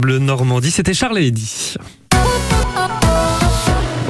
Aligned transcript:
Bleu 0.00 0.20
Normandie, 0.20 0.70
c'était 0.70 0.94
Charles 0.94 1.18
Eddy. 1.18 1.74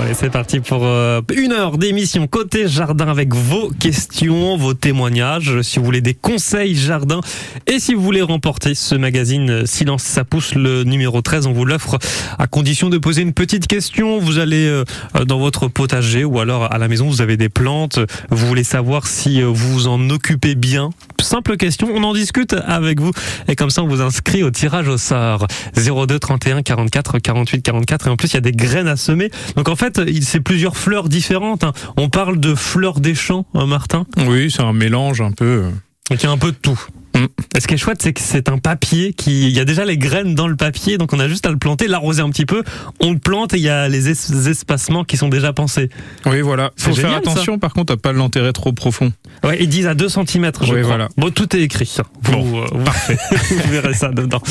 Allez, 0.01 0.15
c'est 0.15 0.31
parti 0.31 0.61
pour 0.61 0.85
euh, 0.85 1.21
une 1.35 1.51
heure 1.51 1.77
d'émission 1.77 2.29
côté 2.29 2.69
jardin 2.69 3.09
avec 3.09 3.35
vos 3.35 3.71
questions, 3.71 4.57
vos 4.57 4.73
témoignages, 4.73 5.61
si 5.63 5.81
vous 5.81 5.85
voulez 5.85 6.01
des 6.01 6.15
conseils 6.15 6.77
jardin 6.77 7.21
et 7.67 7.81
si 7.81 7.95
vous 7.95 8.03
voulez 8.03 8.23
remporter 8.23 8.77
ce 8.77 8.95
magazine 8.95 9.51
euh, 9.51 9.67
Silence 9.67 10.05
ça 10.05 10.23
pousse 10.23 10.55
le 10.55 10.85
numéro 10.85 11.21
13, 11.21 11.49
on 11.49 11.53
vous 11.53 11.65
l'offre 11.65 11.99
à 12.39 12.47
condition 12.47 12.91
de 12.91 12.99
poser 12.99 13.23
une 13.23 13.33
petite 13.33 13.67
question. 13.67 14.21
Vous 14.21 14.39
allez 14.39 14.69
euh, 14.69 14.85
dans 15.27 15.41
votre 15.41 15.67
potager 15.67 16.25
ou 16.25 16.39
alors 16.39 16.73
à 16.73 16.79
la 16.79 16.87
maison, 16.87 17.09
vous 17.09 17.21
avez 17.21 17.37
des 17.37 17.49
plantes, 17.49 17.99
vous 18.31 18.47
voulez 18.47 18.65
savoir 18.65 19.09
si 19.09 19.43
vous 19.43 19.55
vous 19.55 19.89
en 19.89 20.11
occupez 20.11 20.55
bien? 20.55 20.91
Simple 21.21 21.57
question, 21.57 21.89
on 21.93 22.05
en 22.05 22.15
discute 22.15 22.55
avec 22.67 23.01
vous 23.01 23.11
et 23.49 23.57
comme 23.57 23.71
ça 23.71 23.83
on 23.83 23.89
vous 23.89 24.01
inscrit 24.01 24.45
au 24.45 24.53
tirage 24.53 24.87
au 24.87 24.97
sort 24.97 25.49
02 25.77 26.19
31 26.21 26.63
44 26.63 27.19
48 27.19 27.63
44 27.63 28.07
et 28.07 28.11
en 28.11 28.17
plus 28.17 28.29
il 28.29 28.35
y 28.35 28.37
a 28.37 28.41
des 28.41 28.53
graines 28.53 28.87
à 28.87 28.97
semer. 28.97 29.31
Donc 29.57 29.69
en 29.69 29.75
fait 29.75 29.88
c'est 30.23 30.41
plusieurs 30.41 30.77
fleurs 30.77 31.09
différentes. 31.09 31.65
Hein. 31.65 31.73
On 31.97 32.09
parle 32.09 32.41
de 32.41 32.55
fleurs 32.55 33.01
des 33.01 33.15
champs, 33.15 33.47
hein, 33.55 33.67
Martin? 33.67 34.07
Oui, 34.27 34.51
c'est 34.51 34.63
un 34.63 34.73
mélange 34.73 35.21
un 35.21 35.33
peu. 35.33 35.65
Donc 36.11 36.23
il 36.23 36.27
y 36.27 36.29
a 36.29 36.33
un 36.33 36.39
peu 36.39 36.53
de 36.53 36.57
tout. 36.57 36.81
Mm. 37.19 37.27
ce 37.59 37.67
qui 37.67 37.75
est 37.75 37.79
chouette, 37.79 38.01
c'est 38.03 38.13
que 38.13 38.21
c'est 38.21 38.49
un 38.49 38.59
papier 38.59 39.13
qui, 39.13 39.49
il 39.49 39.57
y 39.57 39.61
a 39.61 39.65
déjà 39.65 39.85
les 39.85 39.99
graines 39.99 40.35
dans 40.35 40.47
le 40.47 40.57
papier, 40.57 40.99
donc 40.99 41.13
on 41.13 41.19
a 41.19 41.29
juste 41.29 41.47
à 41.47 41.51
le 41.51 41.57
planter, 41.57 41.89
l'arroser 41.89 42.23
un 42.23 42.31
petit 42.31 42.47
peu, 42.47 42.63
on 43.01 43.13
le 43.13 43.19
plante 43.19 43.55
et 43.55 43.57
il 43.57 43.63
y 43.63 43.69
a 43.69 43.89
les 43.89 44.09
espacements 44.49 45.05
qui 45.05 45.17
sont 45.17 45.29
déjà 45.29 45.53
pensés. 45.53 45.89
Oui, 46.27 46.41
voilà. 46.41 46.71
Faut 46.77 46.95
faire 46.95 47.15
attention, 47.15 47.59
par 47.59 47.73
contre, 47.73 47.95
à 47.95 47.97
pas 47.97 48.13
l'enterrer 48.13 48.53
trop 48.53 48.73
profond. 48.73 49.13
Ouais, 49.45 49.59
ils 49.61 49.69
disent 49.69 49.87
à 49.87 49.95
2 49.95 50.09
cm, 50.09 50.53
je 50.63 50.73
oui, 50.73 50.83
Voilà. 50.83 51.09
Bon, 51.17 51.31
tout 51.31 51.55
est 51.57 51.61
écrit. 51.61 51.97
Bon, 52.23 52.63
euh, 52.63 52.85
parfait. 52.85 53.19
Vous 53.51 53.71
verrez 53.71 53.95
ça 53.95 54.09
dedans. 54.09 54.43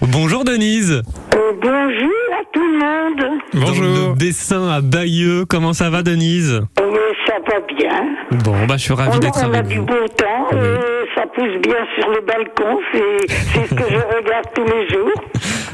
Bonjour 0.00 0.44
Denise. 0.44 0.92
Euh, 0.92 1.52
bonjour 1.60 2.23
à 2.34 2.44
tout 2.52 2.60
le 2.60 2.78
monde. 2.78 3.40
Bonjour. 3.54 3.84
le 4.12 4.16
dessin 4.18 4.68
à 4.68 4.80
Bayeux, 4.80 5.44
comment 5.48 5.72
ça 5.72 5.90
va 5.90 6.02
Denise? 6.02 6.62
Oui, 6.80 6.98
ça 7.26 7.34
va 7.48 7.60
bien. 7.60 8.40
Bon, 8.44 8.66
bah 8.66 8.76
je 8.76 8.82
suis 8.82 8.94
ravi 8.94 9.20
d'être 9.20 9.38
avec 9.44 9.50
vous. 9.50 9.56
On 9.56 9.58
a 9.58 9.62
du 9.62 9.80
beau 9.80 10.08
temps, 10.16 10.48
euh, 10.54 10.78
ça 11.14 11.22
pousse 11.34 11.60
bien 11.62 11.76
sur 11.98 12.08
le 12.10 12.20
balcon, 12.26 12.78
c'est 12.92 13.30
ce 13.68 13.74
que 13.74 13.84
je 13.88 14.16
regarde 14.16 14.46
tous 14.54 14.64
les 14.64 14.88
jours. 14.88 15.10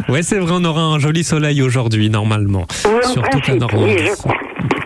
Ouais, 0.08 0.22
c'est 0.22 0.38
vrai, 0.38 0.52
on 0.54 0.64
aura 0.64 0.80
un 0.80 0.98
joli 0.98 1.22
soleil 1.22 1.62
aujourd'hui, 1.62 2.10
normalement. 2.10 2.66
Oui, 2.86 3.12
sur 3.12 3.22
toute 3.28 3.46
la 3.46 3.54
Normandie. 3.56 3.94
Oui, 3.98 4.32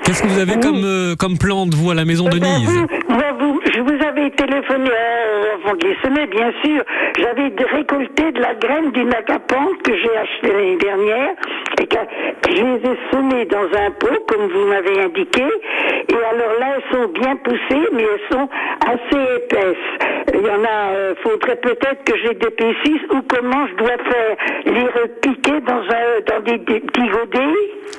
Qu'est-ce 0.04 0.22
que 0.22 0.26
vous 0.26 0.38
avez 0.38 0.58
comme, 0.60 0.82
euh, 0.84 1.14
comme 1.16 1.38
plante, 1.38 1.72
vous, 1.72 1.90
à 1.90 1.94
la 1.94 2.04
maison 2.04 2.24
de 2.28 2.38
Denise? 2.38 2.68
Je 3.74 3.80
vous 3.80 4.03
avais 4.04 4.30
téléphoné 4.30 4.90
euh, 4.90 5.54
avant 5.54 5.76
de 5.76 5.86
les 5.86 5.96
semer, 6.02 6.26
bien 6.26 6.52
sûr. 6.62 6.82
J'avais 7.18 7.52
récolté 7.64 8.32
de 8.32 8.40
la 8.40 8.54
graine 8.54 8.90
d'une 8.92 9.12
acapante 9.12 9.82
que 9.82 9.96
j'ai 9.96 10.16
achetée 10.16 10.52
l'année 10.52 10.76
dernière 10.76 11.34
et 11.80 11.86
que 11.86 11.96
je 12.48 12.62
les 12.62 12.90
ai 12.90 12.98
semées 13.10 13.44
dans 13.46 13.68
un 13.78 13.90
pot, 13.92 14.18
comme 14.28 14.48
vous 14.48 14.66
m'avez 14.66 15.04
indiqué. 15.04 15.44
Et 16.08 16.14
alors 16.14 16.58
là, 16.60 16.76
elles 16.76 16.96
sont 16.96 17.08
bien 17.08 17.36
poussées, 17.36 17.88
mais 17.92 18.02
elles 18.02 18.36
sont 18.36 18.48
assez 18.86 19.36
épaisses. 19.36 20.34
Il 20.34 20.40
y 20.40 20.50
en 20.50 20.64
a, 20.64 20.92
euh, 20.92 21.14
faudrait 21.22 21.56
peut-être 21.56 22.04
que 22.04 22.12
j'ai 22.22 22.34
d'épaississe 22.34 23.02
ou 23.10 23.22
comment 23.28 23.66
je 23.68 23.76
dois 23.76 23.96
faire 23.96 24.36
les 24.66 24.84
repiquer 24.84 25.60
dans, 25.66 25.82
un, 25.82 26.20
dans 26.26 26.44
des, 26.44 26.58
petits 26.58 27.08
godets. 27.08 27.54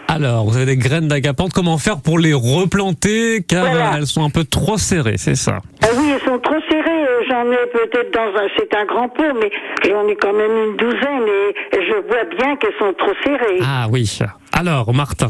Alors, 0.08 0.46
vous 0.46 0.58
avez 0.58 0.66
des 0.66 0.78
graines 0.78 1.08
d'agapante, 1.08 1.52
comment 1.54 1.78
faire 1.78 2.02
pour 2.02 2.20
les 2.20 2.34
replanter? 2.34 3.44
Car 3.48 3.96
elles 3.98 4.08
sont 4.08 4.24
un 4.24 4.30
peu 4.30 4.44
trop 4.44 4.78
serrées, 4.78 5.18
c'est 5.18 5.36
ça 5.36 5.60
ah 5.82 5.88
Oui, 5.98 6.12
elles 6.14 6.22
sont 6.30 6.40
trop 6.40 6.60
serrées. 6.70 7.04
Euh, 7.04 7.22
j'en 7.30 7.52
ai 7.52 7.66
peut-être 7.72 8.12
dans 8.14 8.40
un, 8.40 8.48
c'est 8.58 8.74
un 8.76 8.86
grand 8.86 9.10
pot, 9.10 9.34
mais 9.42 9.52
j'en 9.88 10.08
ai 10.08 10.16
quand 10.16 10.34
même 10.34 10.52
une 10.52 10.76
douzaine 10.78 11.28
et 11.74 11.86
je 11.86 12.08
vois 12.08 12.24
bien 12.38 12.56
qu'elles 12.58 12.76
sont 12.80 12.94
trop 12.94 13.14
serrées. 13.24 13.60
Ah 13.64 13.88
oui. 13.92 14.20
Alors, 14.54 14.94
Martin 14.94 15.30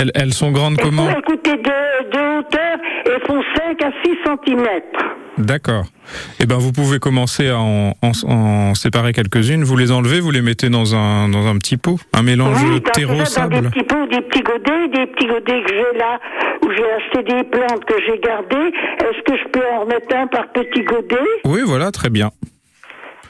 Elles, 0.00 0.10
elles 0.14 0.32
sont 0.32 0.50
grandes 0.50 0.76
comment? 0.78 1.08
Écoutez, 1.10 1.56
de, 1.56 2.10
de 2.10 2.38
hauteur, 2.38 2.76
elles 3.06 3.22
font 3.26 3.42
5 3.56 3.82
à 3.82 3.90
6 4.04 4.16
cm. 4.46 4.66
D'accord. 5.38 5.86
Eh 6.40 6.46
ben, 6.46 6.56
vous 6.56 6.72
pouvez 6.72 6.98
commencer 6.98 7.48
à 7.48 7.58
en, 7.58 8.74
séparer 8.74 9.12
quelques-unes. 9.12 9.64
Vous 9.64 9.76
les 9.76 9.90
enlevez, 9.90 10.20
vous 10.20 10.30
les 10.30 10.42
mettez 10.42 10.68
dans 10.68 10.94
un, 10.94 11.28
dans 11.28 11.46
un 11.46 11.58
petit 11.58 11.76
pot, 11.76 11.98
un 12.12 12.22
mélange 12.22 12.60
terreau-sable. 12.92 13.62
Des 13.62 13.68
petits 13.68 13.84
pots, 13.84 14.06
des 14.06 14.20
petits 14.20 14.42
godets, 14.42 14.88
des 14.88 15.06
petits 15.06 15.26
godets 15.26 15.62
que 15.62 15.70
j'ai 15.70 15.98
là, 15.98 16.20
où 16.62 16.70
j'ai 16.70 16.90
acheté 16.92 17.22
des 17.22 17.44
plantes 17.44 17.84
que 17.84 17.94
j'ai 18.06 18.18
gardées. 18.18 18.72
Est-ce 19.00 19.22
que 19.22 19.36
je 19.36 19.48
peux 19.50 19.66
en 19.72 19.80
remettre 19.80 20.14
un 20.14 20.26
par 20.26 20.52
petit 20.52 20.82
godet 20.82 21.16
Oui, 21.44 21.60
voilà, 21.64 21.90
très 21.90 22.10
bien. 22.10 22.30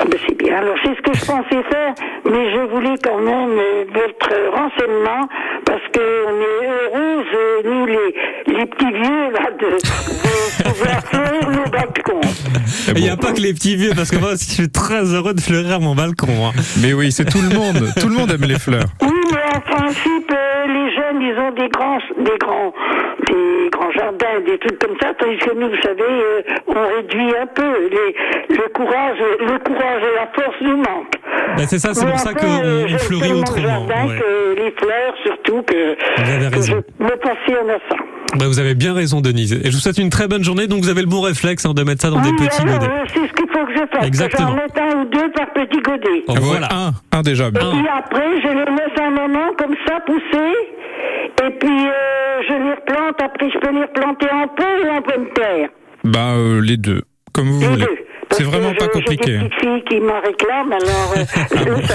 Ah 0.00 0.04
ben 0.04 0.18
c'est 0.26 0.36
bien. 0.36 0.56
Alors 0.56 0.76
c'est 0.82 0.94
ce 0.96 1.02
que 1.02 1.16
je 1.16 1.24
pensais 1.24 1.62
faire, 1.70 1.94
mais 2.24 2.52
je 2.52 2.60
voulais 2.72 2.96
quand 3.02 3.18
même 3.18 3.58
euh, 3.58 3.84
votre 3.92 4.30
renseignement 4.50 5.28
parce 5.64 5.82
qu'on 5.94 6.00
est 6.00 6.66
heureux, 6.66 7.24
euh, 7.34 7.62
nous 7.64 7.86
les, 7.86 8.14
les 8.58 8.66
petits 8.66 8.92
vieux 8.92 9.30
là, 9.32 9.50
de, 9.58 9.70
de 9.76 10.68
pouvoir 10.68 11.00
fleurir 11.06 11.50
nos 11.50 11.70
balcons. 11.70 12.20
Il 12.96 13.02
n'y 13.02 13.08
a 13.08 13.16
pas 13.16 13.32
que 13.32 13.40
les 13.40 13.54
petits 13.54 13.76
vieux 13.76 13.92
parce 13.96 14.10
que 14.10 14.16
moi 14.16 14.32
aussi 14.32 14.48
je 14.50 14.54
suis 14.54 14.70
très 14.70 15.04
heureux 15.14 15.32
de 15.34 15.40
fleurir 15.40 15.80
mon 15.80 15.94
balcon. 15.94 16.46
Hein. 16.46 16.52
Mais 16.82 16.92
oui, 16.92 17.12
c'est 17.12 17.24
tout 17.24 17.40
le 17.40 17.54
monde. 17.56 17.88
tout 18.00 18.08
le 18.08 18.14
monde 18.14 18.30
aime 18.30 18.42
les 18.48 18.58
fleurs. 18.58 18.86
Oui, 19.00 19.08
mais 19.32 19.56
en 19.56 19.60
principe, 19.60 20.30
euh, 20.32 20.66
les 20.66 20.94
jeunes, 20.94 21.22
ils 21.22 21.38
ont 21.38 21.52
des 21.52 21.68
grands, 21.68 21.98
des 22.18 22.38
grands, 22.38 22.72
des 23.26 23.70
grands 23.70 23.90
jardins, 23.92 24.40
des 24.46 24.58
trucs 24.58 24.78
comme 24.78 24.96
ça, 25.00 25.12
tandis 25.18 25.38
que 25.38 25.54
nous, 25.54 25.68
vous 25.68 25.82
savez, 25.82 26.44
on 26.68 26.96
réduit 26.96 27.36
un 27.36 27.46
peu 27.46 27.88
les, 27.90 28.56
le 28.56 28.68
courage, 28.72 29.18
le 29.40 29.58
courage 29.58 30.02
et 30.02 30.14
la 30.16 30.26
force 30.34 30.56
nous 30.60 30.76
manque. 30.76 31.14
Ben 31.56 31.66
c'est 31.66 31.78
ça, 31.78 31.94
c'est 31.94 32.06
pour 32.06 32.18
ça 32.18 32.34
qu'on 32.34 32.98
fleurit 32.98 33.32
autrement. 33.32 33.86
Ouais. 33.86 34.18
Que 34.18 34.60
les 34.60 34.70
fleurs, 34.72 35.14
surtout, 35.24 35.62
que, 35.62 35.96
vous 36.22 36.30
avez 36.30 36.48
raison. 36.48 36.82
je 36.98 37.04
me 37.04 37.16
passionne 37.16 37.70
à 37.70 37.78
ça. 37.88 37.96
Ben 38.38 38.46
vous 38.46 38.58
avez 38.58 38.74
bien 38.74 38.94
raison, 38.94 39.20
Denise. 39.20 39.52
Et 39.52 39.70
je 39.70 39.76
vous 39.76 39.78
souhaite 39.78 39.98
une 39.98 40.10
très 40.10 40.26
bonne 40.26 40.42
journée. 40.42 40.66
Donc, 40.66 40.80
vous 40.80 40.88
avez 40.88 41.02
le 41.02 41.06
bon 41.06 41.20
réflexe 41.20 41.64
hein, 41.66 41.72
de 41.74 41.82
mettre 41.84 42.02
ça 42.02 42.10
dans 42.10 42.20
des 42.20 42.32
petits 42.32 42.64
godets. 42.64 42.90
C'est 43.08 43.28
ce 43.28 43.32
qu'il 43.32 43.48
faut 43.48 43.64
que 43.64 43.72
je 43.72 43.86
fasse. 43.92 44.06
Exactement. 44.06 44.56
J'en 44.76 44.82
un 44.82 45.02
ou 45.02 45.04
deux 45.04 45.30
par 45.30 45.52
petit 45.52 45.80
godet. 45.80 46.24
Oh, 46.26 46.34
voilà. 46.40 46.68
Un, 46.72 47.18
un 47.18 47.22
déjà. 47.22 47.46
Et 47.46 47.52
puis 47.52 47.88
après, 47.96 48.40
je 48.42 48.48
les 48.48 48.64
laisse 48.64 49.00
un 49.00 49.10
moment 49.10 49.52
comme 49.56 49.74
ça 49.86 50.00
pousser. 50.00 50.52
Et 51.46 51.50
puis, 51.50 51.86
euh, 51.86 52.42
je 52.48 52.54
les 52.54 52.70
replante. 52.70 53.13
Après, 53.22 53.50
je 53.50 53.58
peux 53.58 53.72
les 53.72 53.82
replanter 53.82 54.26
en 54.30 54.48
pot 54.48 54.84
ou 54.84 54.88
en 54.88 55.02
pleine 55.02 55.26
terre. 55.34 55.68
Ben, 56.04 56.36
euh, 56.36 56.60
les 56.60 56.76
deux. 56.76 57.02
Comme 57.32 57.48
vous 57.48 57.60
les 57.60 57.66
voulez. 57.66 57.84
Deux. 57.84 57.98
C'est 58.30 58.44
vraiment 58.44 58.74
pas 58.74 58.88
compliqué. 58.88 59.32
J'ai 59.32 59.38
des 59.38 59.48
petites 59.48 59.60
filles 59.60 59.84
qui 59.88 60.00
m'en 60.00 60.20
réclament, 60.20 60.72
alors 60.72 61.14
euh, 61.16 61.24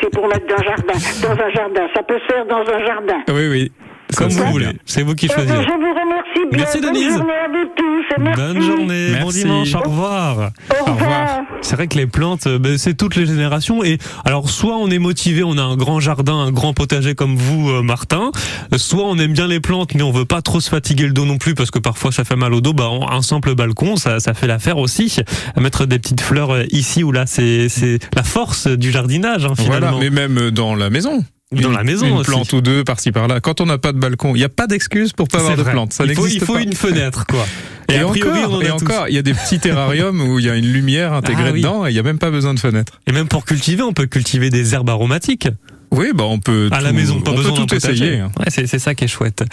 c'est 0.00 0.10
pour 0.12 0.28
mettre 0.28 0.46
dans 0.46 0.54
un 0.54 0.64
jardin. 0.64 0.94
Dans 1.22 1.44
un 1.44 1.50
jardin, 1.50 1.88
ça 1.94 2.02
peut 2.02 2.18
se 2.20 2.32
faire 2.32 2.46
dans 2.46 2.60
un 2.60 2.86
jardin. 2.86 3.22
Oui, 3.28 3.48
oui. 3.48 3.72
Comme 4.16 4.30
vous 4.30 4.46
voulez. 4.46 4.68
C'est 4.86 5.02
vous 5.02 5.14
qui 5.14 5.26
eh 5.26 5.28
ben, 5.28 5.34
choisissez. 5.34 5.62
je 5.62 5.68
vous 5.68 6.00
remercie 6.00 6.50
bien. 6.50 6.58
Merci 6.58 6.80
Denise. 6.80 7.16
Bonne 7.16 7.18
journée 7.18 7.32
à 7.32 7.48
vous 7.48 7.68
tous. 7.76 8.22
Merci. 8.22 8.40
Bonne 8.40 8.62
journée. 8.62 9.10
Bon 9.20 9.30
dimanche. 9.30 9.74
Au 9.74 9.80
revoir. 9.80 10.50
Au 10.80 10.84
revoir. 10.92 11.28
C'est 11.60 11.76
vrai 11.76 11.88
que 11.88 11.98
les 11.98 12.06
plantes, 12.06 12.46
euh, 12.46 12.58
ben, 12.58 12.78
c'est 12.78 12.94
toutes 12.94 13.16
les 13.16 13.26
générations. 13.26 13.84
Et 13.84 13.98
alors, 14.24 14.48
soit 14.48 14.76
on 14.76 14.88
est 14.88 14.98
motivé, 14.98 15.42
on 15.44 15.58
a 15.58 15.62
un 15.62 15.76
grand 15.76 16.00
jardin, 16.00 16.34
un 16.34 16.52
grand 16.52 16.72
potager 16.72 17.14
comme 17.14 17.36
vous, 17.36 17.70
euh, 17.70 17.82
Martin. 17.82 18.30
Soit 18.76 19.04
on 19.04 19.18
aime 19.18 19.32
bien 19.32 19.46
les 19.46 19.60
plantes, 19.60 19.94
mais 19.94 20.02
on 20.02 20.10
veut 20.10 20.24
pas 20.24 20.42
trop 20.42 20.60
se 20.60 20.70
fatiguer 20.70 21.06
le 21.06 21.12
dos 21.12 21.24
non 21.24 21.38
plus 21.38 21.54
parce 21.54 21.70
que 21.70 21.78
parfois 21.78 22.12
ça 22.12 22.24
fait 22.24 22.36
mal 22.36 22.54
au 22.54 22.60
dos. 22.60 22.72
Bah, 22.72 22.90
un 23.10 23.22
simple 23.22 23.54
balcon, 23.54 23.96
ça, 23.96 24.20
ça 24.20 24.34
fait 24.34 24.46
l'affaire 24.46 24.78
aussi. 24.78 25.16
Mettre 25.56 25.86
des 25.86 25.98
petites 25.98 26.20
fleurs 26.20 26.52
euh, 26.52 26.64
ici 26.70 27.04
ou 27.04 27.12
là, 27.12 27.26
c'est 27.26 27.68
la 28.14 28.22
force 28.22 28.66
du 28.66 28.90
jardinage, 28.90 29.44
hein, 29.44 29.54
finalement. 29.56 29.92
Voilà, 29.92 30.10
mais 30.10 30.10
même 30.10 30.50
dans 30.50 30.74
la 30.74 30.90
maison. 30.90 31.24
Dans 31.50 31.70
la 31.70 31.82
maison 31.82 32.06
une 32.06 32.18
aussi. 32.18 32.30
plante 32.30 32.52
ou 32.52 32.60
deux 32.60 32.84
par-ci 32.84 33.10
par-là. 33.10 33.40
Quand 33.40 33.62
on 33.62 33.66
n'a 33.66 33.78
pas 33.78 33.92
de 33.92 33.98
balcon, 33.98 34.34
il 34.34 34.38
n'y 34.38 34.44
a 34.44 34.50
pas 34.50 34.66
d'excuse 34.66 35.14
pour 35.14 35.28
pas 35.28 35.38
avoir 35.38 35.56
de 35.56 35.62
plantes. 35.62 35.94
Ça 35.94 36.04
il 36.04 36.14
faut, 36.14 36.26
il 36.26 36.40
faut 36.40 36.54
pas. 36.54 36.62
une 36.62 36.74
fenêtre, 36.74 37.24
quoi. 37.26 37.46
Et, 37.88 37.94
et 37.94 38.02
encore, 38.02 38.50
on 38.50 38.60
et 38.60 38.70
encore, 38.70 39.08
il 39.08 39.14
y 39.14 39.18
a 39.18 39.22
des 39.22 39.32
petits 39.32 39.58
terrariums 39.58 40.20
où 40.20 40.38
il 40.38 40.44
y 40.44 40.50
a 40.50 40.56
une 40.56 40.70
lumière 40.70 41.14
intégrée 41.14 41.44
ah, 41.48 41.52
oui. 41.52 41.60
dedans 41.62 41.86
et 41.86 41.90
il 41.90 41.94
n'y 41.94 41.98
a 41.98 42.02
même 42.02 42.18
pas 42.18 42.30
besoin 42.30 42.52
de 42.52 42.60
fenêtre. 42.60 43.00
Et 43.06 43.12
même 43.12 43.28
pour 43.28 43.46
cultiver, 43.46 43.82
on 43.82 43.94
peut 43.94 44.04
cultiver 44.04 44.50
des 44.50 44.74
herbes 44.74 44.90
aromatiques. 44.90 45.48
Oui, 45.90 46.08
bah 46.14 46.24
on 46.24 46.38
peut 46.38 46.68
à 46.70 46.78
tout, 46.78 46.84
la 46.84 46.92
maison, 46.92 47.20
pas 47.20 47.30
on 47.30 47.34
besoin 47.34 47.52
peut 47.52 47.66
tout 47.66 47.74
essayer. 47.74 48.18
Hein. 48.18 48.30
Ouais, 48.38 48.50
c'est 48.50 48.78
ça 48.78 48.94
qui 48.94 49.04
est 49.04 49.08
chouette. 49.08 49.44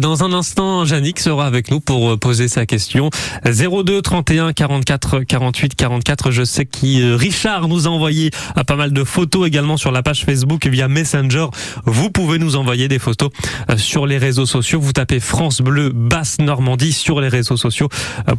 Dans 0.00 0.24
un 0.24 0.32
instant, 0.32 0.84
Yannick 0.84 1.20
sera 1.20 1.46
avec 1.46 1.70
nous 1.70 1.80
pour 1.80 2.18
poser 2.18 2.48
sa 2.48 2.66
question. 2.66 3.10
02 3.44 4.02
31 4.02 4.52
44 4.52 5.20
48 5.20 5.74
44. 5.76 6.30
Je 6.30 6.42
sais 6.42 6.66
que 6.66 7.14
Richard 7.14 7.68
nous 7.68 7.86
a 7.86 7.90
envoyé 7.90 8.30
pas 8.66 8.76
mal 8.76 8.92
de 8.92 9.04
photos 9.04 9.46
également 9.46 9.76
sur 9.76 9.92
la 9.92 10.02
page 10.02 10.24
Facebook 10.24 10.66
via 10.66 10.88
Messenger. 10.88 11.46
Vous 11.84 12.10
pouvez 12.10 12.38
nous 12.38 12.56
envoyer 12.56 12.88
des 12.88 12.98
photos 12.98 13.30
sur 13.76 14.06
les 14.06 14.18
réseaux 14.18 14.46
sociaux. 14.46 14.80
Vous 14.80 14.92
tapez 14.92 15.20
France 15.20 15.60
Bleu 15.60 15.90
Basse 15.94 16.38
Normandie 16.40 16.92
sur 16.92 17.20
les 17.20 17.28
réseaux 17.28 17.56
sociaux 17.56 17.88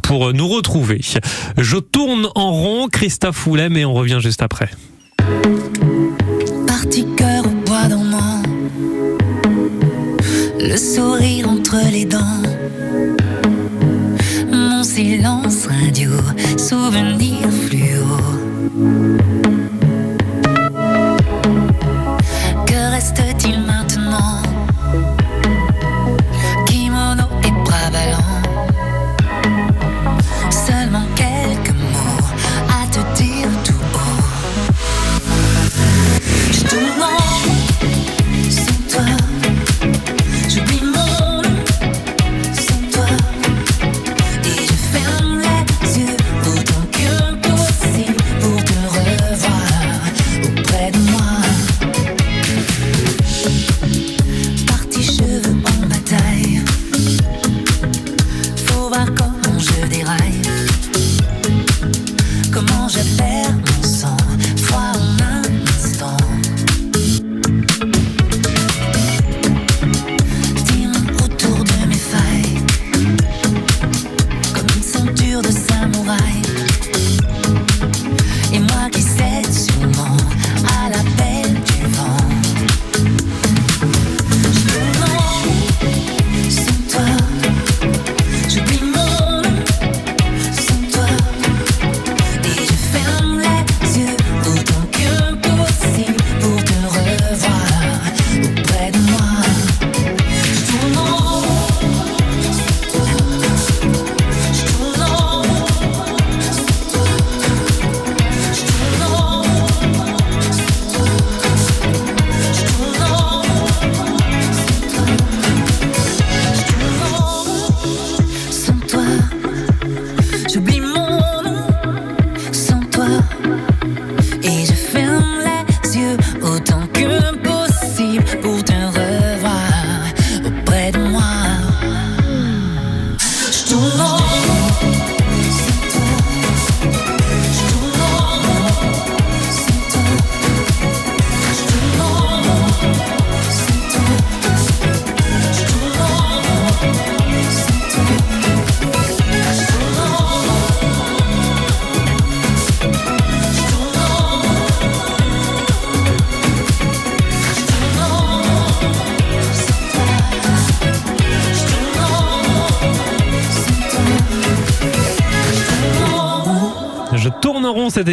pour 0.02 0.32
nous 0.34 0.48
retrouver. 0.48 1.00
Je 1.56 1.76
tourne 1.78 2.28
en 2.34 2.52
rond, 2.52 2.88
Christophe 2.88 3.36
Foulem, 3.36 3.76
et 3.76 3.84
on 3.84 3.94
revient 3.94 4.18
juste 4.20 4.42
après. 4.42 4.70
Parti 6.90 7.06
cœur 7.14 7.44
au 7.46 7.68
bois 7.68 7.86
dormant, 7.88 8.42
le 10.58 10.76
sourire 10.76 11.48
entre 11.48 11.76
les 11.92 12.04
dents, 12.04 12.42
mon 14.50 14.82
silence 14.82 15.68
radio, 15.68 16.10
souvenir 16.58 17.48
fluo. 17.68 19.19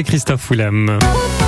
Christophe 0.03 0.49
Willem. 0.49 1.46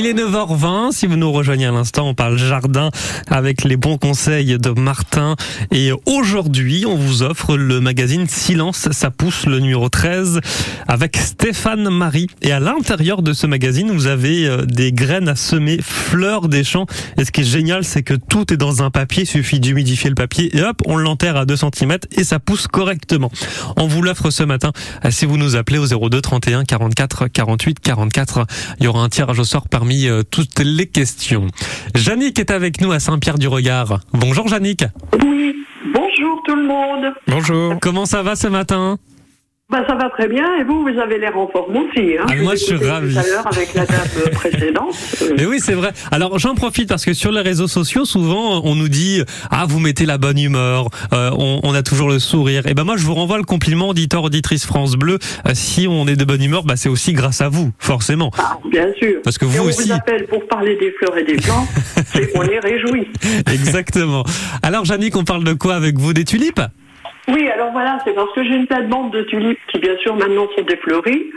Il 0.00 0.06
est 0.06 0.14
9h20. 0.14 0.92
Si 0.92 1.06
vous 1.06 1.16
nous 1.16 1.30
rejoignez 1.30 1.66
à 1.66 1.72
l'instant, 1.72 2.08
on 2.08 2.14
parle 2.14 2.38
jardin 2.38 2.88
avec 3.26 3.64
les 3.64 3.76
bons 3.76 3.98
conseils 3.98 4.58
de 4.58 4.70
Martin. 4.70 5.36
Et 5.72 5.90
aujourd'hui, 6.06 6.86
on 6.86 6.96
vous 6.96 7.22
offre 7.22 7.58
le 7.58 7.82
magazine 7.82 8.26
Silence, 8.26 8.88
ça 8.92 9.10
pousse, 9.10 9.44
le 9.44 9.58
numéro 9.58 9.90
13, 9.90 10.40
avec 10.88 11.18
Stéphane 11.18 11.90
Marie. 11.90 12.28
Et 12.40 12.50
à 12.50 12.60
l'intérieur 12.60 13.20
de 13.20 13.34
ce 13.34 13.46
magazine, 13.46 13.90
vous 13.90 14.06
avez 14.06 14.46
euh, 14.46 14.64
des 14.64 14.90
graines 14.90 15.28
à 15.28 15.36
semer, 15.36 15.80
fleurs 15.82 16.48
des 16.48 16.64
champs. 16.64 16.86
Et 17.18 17.26
ce 17.26 17.30
qui 17.30 17.42
est 17.42 17.44
génial, 17.44 17.84
c'est 17.84 18.02
que 18.02 18.14
tout 18.14 18.54
est 18.54 18.56
dans 18.56 18.82
un 18.82 18.88
papier. 18.90 19.24
Il 19.24 19.26
suffit 19.26 19.60
d'humidifier 19.60 20.08
le 20.08 20.14
papier 20.14 20.56
et 20.56 20.62
hop, 20.62 20.80
on 20.86 20.96
l'enterre 20.96 21.36
à 21.36 21.44
2 21.44 21.56
cm 21.56 21.98
et 22.12 22.24
ça 22.24 22.38
pousse 22.38 22.68
correctement. 22.68 23.30
On 23.76 23.86
vous 23.86 24.00
l'offre 24.00 24.30
ce 24.30 24.44
matin. 24.44 24.72
Euh, 25.04 25.10
Si 25.10 25.26
vous 25.26 25.36
nous 25.36 25.56
appelez 25.56 25.76
au 25.76 26.08
02 26.08 26.22
31 26.22 26.64
44 26.64 27.28
48 27.28 27.80
44, 27.80 28.46
il 28.78 28.84
y 28.84 28.86
aura 28.86 29.02
un 29.02 29.10
tirage 29.10 29.38
au 29.38 29.44
sort 29.44 29.68
parmi 29.68 29.89
euh, 30.08 30.22
toutes 30.22 30.60
les 30.60 30.86
questions. 30.86 31.46
Jannick 31.94 32.38
est 32.38 32.50
avec 32.50 32.80
nous 32.80 32.92
à 32.92 33.00
Saint-Pierre-du-Regard. 33.00 34.00
Bonjour 34.12 34.48
Jannick. 34.48 34.84
Oui, 35.22 35.54
bonjour 35.92 36.42
tout 36.46 36.54
le 36.54 36.66
monde. 36.66 37.12
Bonjour. 37.26 37.74
Comment 37.80 38.06
ça 38.06 38.22
va 38.22 38.36
ce 38.36 38.48
matin? 38.48 38.98
Bah, 39.70 39.84
ça 39.86 39.94
va 39.94 40.10
très 40.10 40.26
bien 40.26 40.56
et 40.56 40.64
vous, 40.64 40.82
vous 40.82 40.98
avez 40.98 41.18
l'air 41.18 41.38
en 41.38 41.46
forme 41.46 41.76
aussi. 41.76 42.16
Hein 42.18 42.26
Ah, 42.28 42.34
moi, 42.42 42.54
je 42.56 42.64
suis 42.64 42.74
ravi. 42.76 43.14
Tout 43.14 43.20
à 43.20 43.26
l'heure 43.26 43.46
avec 43.46 43.72
la 43.74 43.86
dame 43.86 44.00
euh, 44.26 44.30
précédente. 44.34 44.94
Mais 45.38 45.46
oui, 45.46 45.58
c'est 45.60 45.74
vrai. 45.74 45.92
Alors 46.10 46.38
j'en 46.40 46.56
profite 46.56 46.88
parce 46.88 47.04
que 47.04 47.12
sur 47.12 47.30
les 47.30 47.40
réseaux 47.40 47.68
sociaux, 47.68 48.04
souvent 48.04 48.62
on 48.64 48.74
nous 48.74 48.88
dit 48.88 49.22
ah 49.50 49.66
vous 49.68 49.78
mettez 49.78 50.06
la 50.06 50.18
bonne 50.18 50.38
humeur, 50.38 50.88
euh, 51.12 51.30
on, 51.38 51.60
on 51.62 51.72
a 51.74 51.82
toujours 51.84 52.08
le 52.08 52.18
sourire. 52.18 52.66
Et 52.66 52.74
ben 52.74 52.82
moi 52.82 52.96
je 52.96 53.04
vous 53.04 53.14
renvoie 53.14 53.38
le 53.38 53.44
compliment 53.44 53.88
auditeur 53.90 54.24
auditrice 54.24 54.66
France 54.66 54.96
Bleu. 54.96 55.18
Euh, 55.46 55.50
si 55.54 55.86
on 55.88 56.08
est 56.08 56.16
de 56.16 56.24
bonne 56.24 56.42
humeur, 56.42 56.64
bah 56.64 56.74
c'est 56.76 56.88
aussi 56.88 57.12
grâce 57.12 57.40
à 57.40 57.48
vous, 57.48 57.70
forcément. 57.78 58.32
ah, 58.38 58.58
bien 58.68 58.88
sûr. 58.98 59.20
Parce 59.22 59.38
que 59.38 59.44
Et 59.44 59.48
vous 59.48 59.62
on 59.62 59.68
aussi. 59.68 59.88
vous 59.88 59.94
appelle 59.94 60.26
pour 60.26 60.44
parler 60.48 60.76
des 60.76 60.90
fleurs 60.98 61.16
et 61.16 61.22
des 61.24 61.36
plantes, 61.36 61.68
c'est 62.12 62.32
qu'on 62.32 62.42
est 62.42 62.58
réjouis. 62.58 63.06
Exactement. 63.52 64.24
Alors 64.64 64.84
Jannick, 64.84 65.14
on 65.16 65.22
parle 65.24 65.44
de 65.44 65.52
quoi 65.52 65.76
avec 65.76 65.96
vous 65.96 66.12
Des 66.12 66.24
tulipes? 66.24 66.60
Oui, 67.32 67.48
alors 67.48 67.70
voilà, 67.72 67.98
c'est 68.04 68.14
parce 68.14 68.32
que 68.32 68.42
j'ai 68.42 68.54
une 68.56 68.66
plate-bande 68.66 69.12
de 69.12 69.22
tulipes 69.22 69.58
qui, 69.72 69.78
bien 69.78 69.96
sûr, 69.98 70.14
maintenant 70.16 70.48
sont 70.56 70.62
défleuries. 70.62 71.30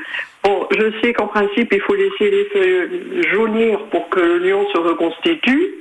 Bon, 0.43 0.67
je 0.77 0.91
sais 1.01 1.13
qu'en 1.13 1.27
principe, 1.27 1.71
il 1.71 1.81
faut 1.81 1.95
laisser 1.95 2.29
les 2.31 2.45
feuilles 2.53 3.23
jaunir 3.31 3.79
pour 3.91 4.09
que 4.09 4.19
le 4.19 4.37
lion 4.39 4.65
se 4.73 4.77
reconstitue. 4.79 5.75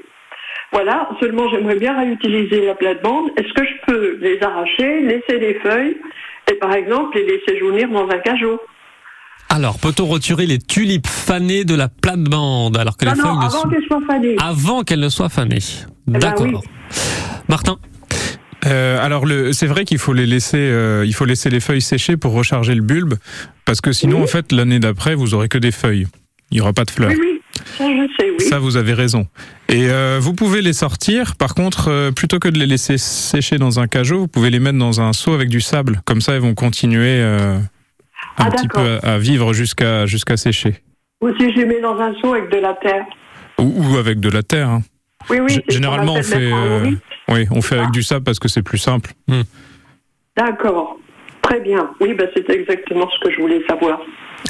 Voilà, 0.73 1.09
seulement 1.21 1.49
j'aimerais 1.51 1.77
bien 1.77 1.99
réutiliser 1.99 2.65
la 2.67 2.75
plate-bande. 2.75 3.31
Est-ce 3.37 3.53
que 3.53 3.65
je 3.65 3.73
peux 3.87 4.19
les 4.21 4.43
arracher, 4.43 5.01
laisser 5.03 5.39
les 5.39 5.55
feuilles 5.55 5.97
et 6.51 6.55
par 6.55 6.73
exemple 6.75 7.17
les 7.17 7.27
laisser 7.27 7.59
jaunir 7.59 7.89
dans 7.91 8.09
un 8.09 8.19
cajot? 8.19 8.59
Alors 9.51 9.79
peut-on 9.79 10.07
retirer 10.07 10.47
les 10.47 10.59
tulipes 10.59 11.07
fanées 11.07 11.65
de 11.65 11.75
la 11.75 11.89
plate-bande 11.89 12.77
alors 12.79 12.97
que 12.97 13.05
Non, 13.05 13.13
les 13.13 13.19
non, 13.19 13.25
feuilles 13.25 13.37
ne 13.39 13.45
avant 13.45 13.51
sont... 13.61 13.69
qu'elles 13.69 13.85
soient 13.87 14.01
fanées. 14.07 14.37
avant 14.43 14.83
qu'elles 14.83 15.01
ne 15.01 15.09
soient 15.11 15.29
fanées 15.29 15.59
ben 16.07 16.19
D'accord. 16.21 16.47
oui. 16.47 16.55
Martin 17.51 17.77
Euh, 18.67 19.05
alors 19.05 19.27
le, 19.27 19.53
c'est 19.53 19.67
vrai 19.67 19.85
qu'il 19.85 19.99
faut 19.99 20.13
les 20.13 20.27
laisser, 20.27 20.59
euh, 20.59 21.05
il 21.07 21.13
faut 21.15 21.25
laisser 21.25 21.51
les 21.51 21.61
feuilles 21.61 21.81
sécher 21.83 22.17
pour 22.17 22.33
recharger 22.33 22.75
le 22.75 22.83
bulbe, 22.83 23.15
parce 23.65 23.81
que 23.81 23.93
sinon 23.93 24.19
Oui. 24.19 24.23
en 24.25 24.27
fait 24.29 24.53
l'année 24.53 24.79
d'après 24.79 25.15
vous 25.15 25.35
aurez 25.35 25.49
que 25.49 25.59
des 25.59 25.73
feuilles. 25.73 26.07
Il 26.51 26.57
n'y 26.57 26.61
aura 26.61 26.73
pas 26.73 26.85
de 26.85 26.91
fleurs. 26.91 27.11
Oui, 27.11 27.19
oui, 27.21 27.41
ça 27.79 27.85
je 27.89 28.07
sais, 28.19 28.31
oui. 28.39 28.45
Ça, 28.45 28.59
vous 28.59 28.77
avez 28.77 28.93
raison. 28.93 29.27
Et 29.71 29.89
euh, 29.89 30.19
vous 30.21 30.35
pouvez 30.35 30.61
les 30.61 30.75
sortir. 30.75 31.35
Par 31.37 31.55
contre, 31.55 31.89
euh, 31.89 32.11
plutôt 32.13 32.39
que 32.39 32.49
de 32.49 32.59
les 32.59 32.67
laisser 32.67 32.99
sécher 32.99 33.57
dans 33.57 33.81
un 33.81 33.87
cajot, 33.87 34.19
vous 34.19 34.29
pouvez 34.29 34.51
les 34.51 34.61
mettre 34.61 34.77
dans 34.79 35.01
un 35.01 35.15
seau 35.15 35.33
avec 35.33 35.49
du 35.49 35.63
sable. 35.63 36.03
Comme 36.05 36.21
ça, 36.21 36.35
elles 36.35 36.43
vont 36.43 36.55
continuer 36.55 37.21
euh, 37.23 37.57
un 37.57 37.61
Ah, 38.37 38.51
petit 38.51 38.69
peu 38.69 38.99
à 39.03 39.17
vivre 39.17 39.55
jusqu'à 39.55 40.05
jusqu'à 40.05 40.37
sécher. 40.37 40.83
Ou 41.23 41.31
si 41.39 41.51
je 41.53 41.57
les 41.61 41.65
mets 41.65 41.81
dans 41.81 41.99
un 41.99 42.13
seau 42.21 42.35
avec 42.35 42.51
de 42.51 42.59
la 42.59 42.75
terre. 42.75 43.07
Ou, 43.59 43.73
ou 43.95 43.97
avec 43.97 44.21
de 44.21 44.29
la 44.29 44.43
terre. 44.43 44.69
hein. 44.69 44.83
Oui, 45.31 45.41
oui. 45.41 45.61
Généralement, 45.69 46.15
on 46.15 46.23
fait, 46.23 46.53
euh, 46.53 46.91
oui, 47.29 47.47
on 47.51 47.63
fait 47.63 47.79
avec 47.79 47.91
du 47.91 48.03
sable 48.03 48.25
parce 48.25 48.39
que 48.39 48.49
c'est 48.49 48.63
plus 48.63 48.79
simple. 48.79 49.13
D'accord. 50.37 50.97
Très 51.43 51.61
bien. 51.61 51.91
Oui, 52.01 52.15
ben, 52.15 52.29
c'est 52.35 52.49
exactement 52.51 53.09
ce 53.11 53.27
que 53.27 53.35
je 53.35 53.41
voulais 53.41 53.63
savoir. 53.69 54.01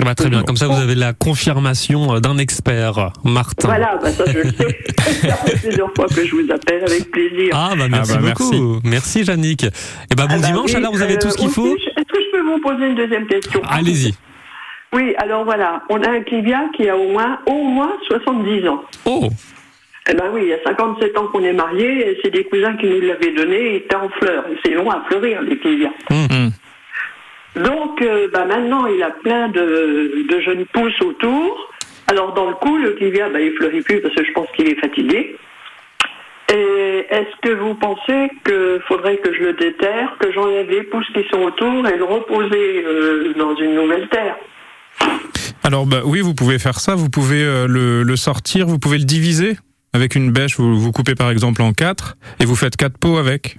Ah 0.01 0.05
bah, 0.05 0.15
Très 0.15 0.31
bien, 0.31 0.43
comme 0.43 0.57
ça 0.57 0.69
vous 0.69 0.81
avez 0.81 0.95
la 0.95 1.13
confirmation 1.13 2.15
euh, 2.15 2.21
d'un 2.21 2.39
expert, 2.39 3.13
Martin. 3.25 3.69
Voilà, 3.69 3.99
ben, 4.03 4.11
ça 4.11 4.25
je 4.27 4.39
le 4.39 4.51
sais. 4.51 4.79
ça 5.29 5.37
fait 5.37 5.57
plusieurs 5.61 5.93
fois 5.95 6.07
que 6.07 6.25
je 6.25 6.35
vous 6.35 6.51
appelle 6.51 6.83
avec 6.83 7.11
plaisir. 7.11 7.51
Ah 7.53 7.73
bah 7.77 7.89
merci 7.91 8.15
bah, 8.15 8.33
beaucoup. 8.33 8.81
Merci, 8.85 9.25
Jannick. 9.25 9.65
Et 9.65 10.15
bah 10.17 10.27
bon 10.27 10.37
Ah 10.37 10.39
bah 10.41 10.47
dimanche 10.47 10.71
oui, 10.71 10.77
alors 10.77 10.93
vous 10.93 11.03
avez 11.03 11.17
euh, 11.17 11.19
tout 11.19 11.31
ce 11.31 11.37
qu'il 11.37 11.49
aussi, 11.49 11.55
faut 11.55 11.77
Est-ce 11.77 12.05
que 12.05 12.19
je 12.19 12.31
peux 12.33 12.43
vous 12.43 12.61
poser 12.61 12.87
une 12.87 12.95
deuxième 12.95 13.27
question? 13.27 13.61
Allez-y. 13.69 14.15
Oui, 14.95 15.15
alors 15.19 15.45
voilà, 15.45 15.83
on 15.89 16.03
a 16.03 16.11
un 16.11 16.21
clivia 16.21 16.65
qui 16.77 16.89
a 16.89 16.97
au 16.97 17.11
moins, 17.11 17.39
au 17.47 17.63
moins 17.63 17.93
70 18.09 18.69
ans. 18.69 18.83
Oh 19.07 19.31
Eh 20.09 20.15
ben 20.15 20.25
oui, 20.33 20.41
il 20.45 20.49
y 20.49 20.53
a 20.53 20.63
57 20.65 21.17
ans 21.17 21.29
qu'on 21.29 21.45
est 21.45 21.53
mariés, 21.53 22.19
c'est 22.23 22.31
des 22.31 22.45
cousins 22.45 22.77
qui 22.77 22.87
nous 22.87 23.01
l'avaient 23.01 23.33
donné, 23.33 23.71
il 23.71 23.75
était 23.77 23.95
en 23.95 24.09
fleurs. 24.09 24.45
Et 24.51 24.59
c'est 24.65 24.73
long 24.73 24.91
à 24.91 25.05
fleurir, 25.09 25.43
les 25.43 25.57
clivias. 25.59 25.93
Hmm. 26.11 26.49
Donc, 27.55 28.03
euh, 28.03 28.29
bah, 28.33 28.45
maintenant, 28.45 28.87
il 28.87 29.03
a 29.03 29.11
plein 29.11 29.49
de, 29.49 30.25
de 30.29 30.41
jeunes 30.41 30.65
pousses 30.67 31.01
autour. 31.03 31.71
Alors, 32.09 32.35
dans 32.35 32.49
le 32.49 32.55
coup, 32.55 32.79
le 32.79 32.93
clivia, 32.93 33.29
bah, 33.29 33.41
il 33.41 33.53
fleurit 33.53 33.83
plus 33.83 34.01
parce 34.01 34.15
que 34.15 34.25
je 34.25 34.33
pense 34.33 34.49
qu'il 34.57 34.69
est 34.69 34.81
fatigué. 34.81 35.37
Et 36.53 37.07
est-ce 37.09 37.49
que 37.49 37.55
vous 37.55 37.75
pensez 37.75 38.31
qu'il 38.45 38.81
faudrait 38.89 39.19
que 39.19 39.33
je 39.33 39.41
le 39.41 39.53
déterre, 39.53 40.17
que 40.19 40.33
j'enlève 40.33 40.69
les 40.69 40.83
pousses 40.83 41.07
qui 41.15 41.25
sont 41.31 41.43
autour 41.43 41.87
et 41.87 41.97
le 41.97 42.05
reposer 42.05 42.85
euh, 42.85 43.33
dans 43.39 43.55
une 43.55 43.75
nouvelle 43.75 44.09
terre? 44.09 44.37
Alors 45.65 45.87
bah 45.87 46.03
oui, 46.05 46.21
vous 46.21 46.35
pouvez 46.35 46.59
faire 46.59 46.81
ça. 46.81 46.95
Vous 46.95 47.09
pouvez 47.09 47.43
euh, 47.43 47.67
le, 47.67 48.03
le 48.03 48.17
sortir. 48.17 48.67
Vous 48.67 48.79
pouvez 48.79 48.99
le 48.99 49.05
diviser 49.05 49.57
avec 49.93 50.15
une 50.15 50.31
bêche. 50.31 50.57
Vous, 50.57 50.79
vous 50.79 50.93
coupez 50.93 51.15
par 51.15 51.31
exemple 51.31 51.63
en 51.63 51.73
quatre 51.73 52.17
et 52.41 52.45
vous 52.45 52.57
faites 52.57 52.77
quatre 52.77 52.99
pots 52.99 53.19
avec. 53.19 53.59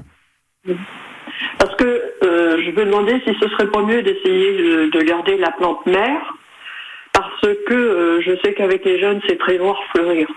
Parce 1.59 1.75
que 1.75 1.83
euh, 2.23 2.61
je 2.65 2.71
me 2.71 2.85
demandais 2.85 3.21
si 3.25 3.33
ce 3.39 3.49
serait 3.49 3.67
pas 3.67 3.81
mieux 3.83 4.01
d'essayer 4.01 4.57
de, 4.57 4.89
de 4.97 5.03
garder 5.03 5.37
la 5.37 5.51
plante 5.51 5.85
mère, 5.85 6.21
parce 7.13 7.41
que 7.67 7.73
euh, 7.73 8.21
je 8.25 8.31
sais 8.43 8.53
qu'avec 8.53 8.83
les 8.85 8.99
jeunes, 8.99 9.19
c'est 9.27 9.37
très 9.37 9.57
à 9.57 9.73
fleurir. 9.93 10.27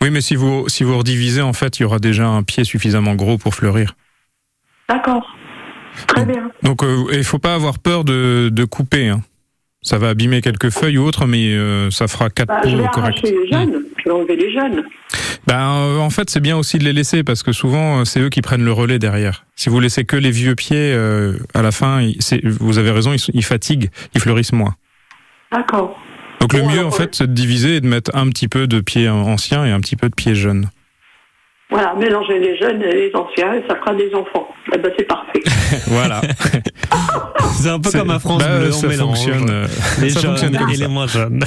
Oui, 0.00 0.10
mais 0.10 0.20
si 0.20 0.36
vous 0.36 0.68
si 0.68 0.84
vous 0.84 0.96
redivisez, 0.98 1.42
en 1.42 1.52
fait, 1.52 1.78
il 1.78 1.82
y 1.82 1.84
aura 1.84 1.98
déjà 1.98 2.26
un 2.26 2.42
pied 2.42 2.64
suffisamment 2.64 3.14
gros 3.14 3.38
pour 3.38 3.54
fleurir. 3.54 3.94
D'accord. 4.88 5.34
Très 6.06 6.24
bien. 6.26 6.50
Donc 6.62 6.82
euh, 6.82 7.04
il 7.12 7.24
faut 7.24 7.38
pas 7.38 7.54
avoir 7.54 7.78
peur 7.78 8.04
de, 8.04 8.48
de 8.52 8.64
couper. 8.64 9.08
hein. 9.08 9.22
Ça 9.82 9.98
va 9.98 10.08
abîmer 10.10 10.40
quelques 10.42 10.70
feuilles 10.70 10.98
ou 10.98 11.04
autres, 11.04 11.26
mais 11.26 11.56
ça 11.90 12.08
fera 12.08 12.28
quatre 12.28 12.48
Bah, 12.48 12.60
pots 12.62 12.88
corrects. 12.92 13.22
les 13.22 13.48
jeunes, 13.48 13.84
je 13.95 13.95
enlever 14.14 14.36
les 14.36 14.52
jeunes. 14.52 14.84
Ben, 15.46 15.76
euh, 15.76 15.98
en 15.98 16.10
fait, 16.10 16.28
c'est 16.28 16.40
bien 16.40 16.56
aussi 16.56 16.78
de 16.78 16.84
les 16.84 16.92
laisser 16.92 17.22
parce 17.22 17.42
que 17.42 17.52
souvent, 17.52 18.00
euh, 18.00 18.04
c'est 18.04 18.20
eux 18.20 18.30
qui 18.30 18.42
prennent 18.42 18.64
le 18.64 18.72
relais 18.72 18.98
derrière. 18.98 19.46
Si 19.54 19.68
vous 19.68 19.78
laissez 19.78 20.04
que 20.04 20.16
les 20.16 20.30
vieux 20.30 20.54
pieds, 20.54 20.92
euh, 20.92 21.38
à 21.54 21.62
la 21.62 21.70
fin, 21.70 22.04
vous 22.44 22.78
avez 22.78 22.90
raison, 22.90 23.12
ils, 23.12 23.22
ils 23.32 23.44
fatiguent, 23.44 23.90
ils 24.14 24.20
fleurissent 24.20 24.52
moins. 24.52 24.74
D'accord. 25.52 25.96
Donc 26.40 26.52
le 26.52 26.62
mieux, 26.62 26.80
alors, 26.80 26.88
en 26.88 26.90
fait, 26.90 27.14
c'est 27.14 27.26
de 27.26 27.32
diviser 27.32 27.76
et 27.76 27.80
de 27.80 27.86
mettre 27.86 28.10
un 28.14 28.28
petit 28.28 28.48
peu 28.48 28.66
de 28.66 28.80
pieds 28.80 29.08
anciens 29.08 29.64
et 29.64 29.70
un 29.70 29.80
petit 29.80 29.96
peu 29.96 30.08
de 30.08 30.14
pieds 30.14 30.34
jeunes. 30.34 30.68
Voilà, 31.68 31.94
mélanger 31.98 32.38
les 32.38 32.56
jeunes 32.56 32.80
et 32.80 32.92
les 32.92 33.10
anciens, 33.14 33.54
et 33.54 33.62
ça 33.68 33.74
fera 33.76 33.92
des 33.94 34.14
enfants. 34.14 34.46
Eh 34.72 34.78
ben, 34.78 34.92
c'est 34.96 35.04
parfait. 35.04 35.42
voilà. 35.88 36.20
C'est 37.54 37.70
un 37.70 37.80
peu 37.80 37.90
comme 37.90 38.10
à 38.10 38.18
France 38.18 38.42
bah, 38.42 38.58
Bleu, 38.58 38.70
on 38.72 38.86
mélange 38.86 39.18
euh, 39.28 39.66
les 40.00 40.10
ça 40.10 40.20
jeunes 40.20 40.56
et 40.70 40.76
les 40.76 40.88
moins 40.88 41.06
jeunes. 41.06 41.42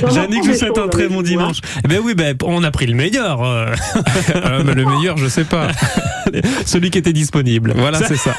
J'en 0.00 0.10
Jannick, 0.10 0.44
je 0.44 0.50
vous 0.50 0.56
souhaite 0.56 0.76
un 0.78 0.88
très 0.88 1.08
bon 1.08 1.22
dimanche. 1.22 1.58
Eh 1.84 1.88
ben 1.88 2.00
oui, 2.02 2.14
ben, 2.14 2.36
on 2.44 2.64
a 2.64 2.70
pris 2.70 2.86
le 2.86 2.94
meilleur, 2.94 3.42
euh, 3.42 3.66
Ah, 4.34 4.58
mais 4.64 4.74
le 4.74 4.84
meilleur, 4.84 5.16
je 5.18 5.28
sais 5.28 5.44
pas. 5.44 5.68
celui 6.66 6.90
qui 6.90 6.98
était 6.98 7.12
disponible. 7.12 7.72
Voilà, 7.76 7.98
c'est 7.98 8.16
ça. 8.16 8.34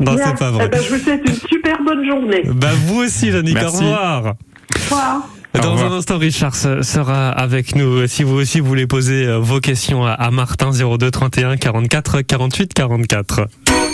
non, 0.00 0.16
c'est 0.16 0.36
pas 0.38 0.48
Eh 0.50 0.54
vrai. 0.54 0.68
ben, 0.68 0.82
je 0.82 0.94
vous 0.94 1.02
souhaite 1.02 1.22
une 1.26 1.48
super 1.48 1.78
bonne 1.82 2.04
journée. 2.06 2.42
Bah 2.46 2.70
vous 2.86 3.02
aussi, 3.04 3.30
Jannick, 3.30 3.56
au 3.62 3.70
revoir. 3.70 4.24
Au 4.26 4.94
revoir. 4.94 5.28
Dans 5.60 5.76
un 5.84 5.92
instant, 5.92 6.18
Richard 6.18 6.54
se- 6.54 6.82
sera 6.82 7.28
avec 7.30 7.74
nous. 7.74 8.06
Si 8.06 8.22
vous 8.22 8.34
aussi 8.36 8.60
voulez 8.60 8.86
poser 8.86 9.26
euh, 9.26 9.38
vos 9.38 9.60
questions 9.60 10.04
à, 10.04 10.12
à 10.12 10.30
Martin 10.30 10.70
02 10.72 11.10
31 11.10 11.56
44 11.58 12.22
48 12.22 12.72
44. 12.74 13.46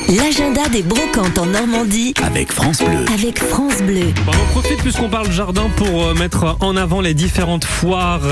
L'agenda 0.06 0.66
des 0.70 0.82
brocantes 0.82 1.38
en 1.38 1.46
Normandie 1.46 2.14
avec 2.24 2.50
France 2.50 2.78
Bleu. 2.78 3.04
avec 3.12 3.38
France 3.38 3.82
Bleu. 3.82 4.06
Bon, 4.24 4.32
on 4.32 4.42
en 4.42 4.52
profite 4.52 4.78
puisqu'on 4.78 5.10
parle 5.10 5.30
jardin 5.30 5.68
pour 5.76 6.04
euh, 6.04 6.14
mettre 6.14 6.56
en 6.60 6.76
avant 6.76 7.02
les 7.02 7.12
différentes 7.12 7.64
foires 7.64 8.22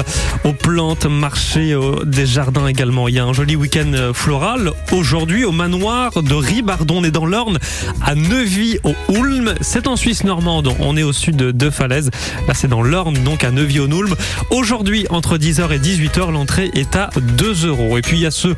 aux 0.44 0.54
plantes, 0.54 1.04
marchés 1.04 1.72
euh, 1.72 2.04
des 2.06 2.24
jardins 2.24 2.66
également. 2.66 3.08
Il 3.08 3.14
y 3.14 3.18
a 3.18 3.24
un 3.24 3.34
joli 3.34 3.56
week-end 3.56 3.92
euh, 3.92 4.14
floral 4.14 4.72
aujourd'hui 4.90 5.44
au 5.44 5.52
manoir 5.52 6.22
de 6.22 6.34
Ribardon. 6.34 6.98
On 6.98 7.04
est 7.04 7.10
dans 7.10 7.26
l'Orne 7.26 7.58
à 8.02 8.14
Neuvy 8.14 8.78
au 8.82 8.94
Ulm. 9.12 9.54
C'est 9.60 9.86
en 9.86 9.96
Suisse 9.96 10.24
normande. 10.24 10.74
On 10.80 10.96
est 10.96 11.02
au 11.02 11.12
sud 11.12 11.36
de, 11.36 11.70
Falaise. 11.70 12.10
Là, 12.48 12.54
c'est 12.54 12.68
dans 12.68 12.82
l'Orne, 12.82 13.18
donc 13.24 13.44
à 13.44 13.50
Neuvy 13.50 13.80
au 13.80 13.86
Ulm. 13.86 14.14
Aujourd'hui, 14.50 15.06
entre 15.10 15.36
10h 15.36 15.70
et 15.72 15.78
18h, 15.78 16.32
l'entrée 16.32 16.70
est 16.74 16.96
à 16.96 17.10
2 17.20 17.66
euros. 17.66 17.98
Et 17.98 18.02
puis, 18.02 18.16
il 18.16 18.22
y 18.22 18.26
a 18.26 18.30
ce 18.30 18.48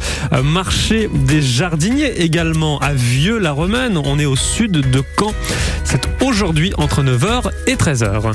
marché 0.44 1.10
des 1.12 1.42
jardiniers 1.42 2.22
également 2.22 2.78
à 2.78 2.92
Vieux-la-Romaine. 2.99 3.97
On 4.05 4.19
est 4.19 4.26
au 4.26 4.37
sud 4.37 4.73
de 4.73 5.02
Caen. 5.19 5.33
C'est 5.85 6.02
aujourd'hui 6.23 6.73
entre 6.78 7.02
9h 7.02 7.50
et 7.67 7.76
13h. 7.76 8.33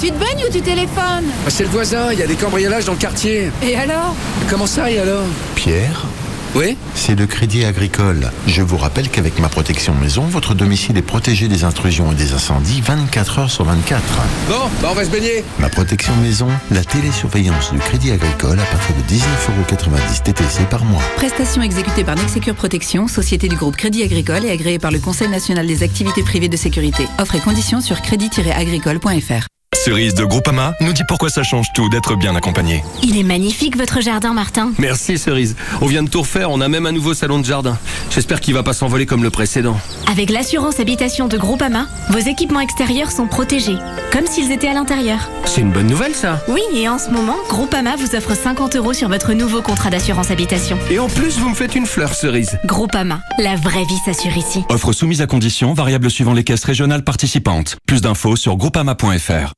Tu 0.00 0.10
te 0.10 0.18
baignes 0.18 0.44
ou 0.46 0.52
tu 0.52 0.60
téléphones? 0.60 1.24
Ah, 1.46 1.50
C'est 1.50 1.64
le 1.64 1.70
voisin, 1.70 2.12
il 2.12 2.18
y 2.18 2.22
a 2.22 2.26
des 2.26 2.34
cambriolages 2.36 2.84
dans 2.84 2.92
le 2.92 2.98
quartier. 2.98 3.50
Et 3.62 3.74
alors? 3.76 4.14
Comment 4.50 4.66
ça 4.66 4.90
et 4.90 4.98
alors? 4.98 5.24
Pierre, 5.54 6.04
Oui 6.54 6.76
c'est 7.04 7.18
le 7.18 7.26
Crédit 7.26 7.66
Agricole. 7.66 8.30
Je 8.46 8.62
vous 8.62 8.78
rappelle 8.78 9.10
qu'avec 9.10 9.38
ma 9.38 9.50
protection 9.50 9.94
maison, 9.94 10.22
votre 10.22 10.54
domicile 10.54 10.96
est 10.96 11.02
protégé 11.02 11.48
des 11.48 11.64
intrusions 11.64 12.12
et 12.12 12.14
des 12.14 12.32
incendies 12.32 12.80
24 12.80 13.38
heures 13.40 13.50
sur 13.50 13.64
24. 13.64 14.02
Bon, 14.48 14.54
bah 14.80 14.88
on 14.90 14.94
va 14.94 15.04
se 15.04 15.10
baigner. 15.10 15.44
Ma 15.58 15.68
protection 15.68 16.16
maison, 16.16 16.48
la 16.70 16.82
télésurveillance 16.82 17.72
du 17.72 17.78
Crédit 17.78 18.10
Agricole 18.12 18.58
à 18.58 18.64
partir 18.64 18.94
de 18.96 19.02
19,90€ 19.02 20.22
TTC 20.22 20.64
par 20.70 20.86
mois. 20.86 21.02
Prestation 21.16 21.60
exécutée 21.60 22.04
par 22.04 22.16
Nexecure 22.16 22.54
Protection, 22.54 23.06
société 23.06 23.48
du 23.48 23.56
groupe 23.56 23.76
Crédit 23.76 24.02
Agricole 24.02 24.46
et 24.46 24.50
agréée 24.50 24.78
par 24.78 24.90
le 24.90 24.98
Conseil 24.98 25.28
national 25.28 25.66
des 25.66 25.82
activités 25.82 26.22
privées 26.22 26.48
de 26.48 26.56
sécurité. 26.56 27.06
Offre 27.18 27.34
et 27.34 27.40
conditions 27.40 27.82
sur 27.82 28.00
crédit-agricole.fr. 28.00 29.53
Cerise 29.84 30.14
de 30.14 30.24
Groupama 30.24 30.72
nous 30.80 30.94
dit 30.94 31.02
pourquoi 31.06 31.28
ça 31.28 31.42
change 31.42 31.66
tout 31.74 31.90
d'être 31.90 32.16
bien 32.16 32.34
accompagné. 32.34 32.82
Il 33.02 33.18
est 33.18 33.22
magnifique 33.22 33.76
votre 33.76 34.00
jardin, 34.00 34.32
Martin. 34.32 34.72
Merci 34.78 35.18
Cerise. 35.18 35.56
On 35.82 35.86
vient 35.86 36.02
de 36.02 36.08
tout 36.08 36.22
refaire, 36.22 36.50
on 36.50 36.62
a 36.62 36.68
même 36.68 36.86
un 36.86 36.92
nouveau 36.92 37.12
salon 37.12 37.38
de 37.38 37.44
jardin. 37.44 37.76
J'espère 38.08 38.40
qu'il 38.40 38.54
va 38.54 38.62
pas 38.62 38.72
s'envoler 38.72 39.04
comme 39.04 39.22
le 39.22 39.28
précédent. 39.28 39.78
Avec 40.10 40.30
l'assurance 40.30 40.80
habitation 40.80 41.28
de 41.28 41.36
Groupama, 41.36 41.86
vos 42.08 42.18
équipements 42.18 42.60
extérieurs 42.60 43.12
sont 43.12 43.26
protégés, 43.26 43.76
comme 44.10 44.26
s'ils 44.26 44.52
étaient 44.52 44.68
à 44.68 44.72
l'intérieur. 44.72 45.28
C'est 45.44 45.60
une 45.60 45.70
bonne 45.70 45.88
nouvelle 45.88 46.14
ça. 46.14 46.42
Oui, 46.48 46.62
et 46.74 46.88
en 46.88 46.98
ce 46.98 47.10
moment, 47.10 47.36
Groupama 47.50 47.96
vous 47.96 48.16
offre 48.16 48.34
50 48.34 48.76
euros 48.76 48.94
sur 48.94 49.10
votre 49.10 49.34
nouveau 49.34 49.60
contrat 49.60 49.90
d'assurance 49.90 50.30
habitation. 50.30 50.78
Et 50.90 50.98
en 50.98 51.08
plus, 51.08 51.36
vous 51.36 51.50
me 51.50 51.54
faites 51.54 51.74
une 51.74 51.84
fleur 51.84 52.14
Cerise. 52.14 52.58
Groupama, 52.64 53.20
la 53.38 53.56
vraie 53.56 53.84
vie 53.84 54.00
s'assure 54.02 54.34
ici. 54.34 54.64
Offre 54.70 54.94
soumise 54.94 55.20
à 55.20 55.26
condition, 55.26 55.74
variable 55.74 56.10
suivant 56.10 56.32
les 56.32 56.42
caisses 56.42 56.64
régionales 56.64 57.04
participantes. 57.04 57.76
Plus 57.86 58.00
d'infos 58.00 58.36
sur 58.36 58.56
groupama.fr. 58.56 59.52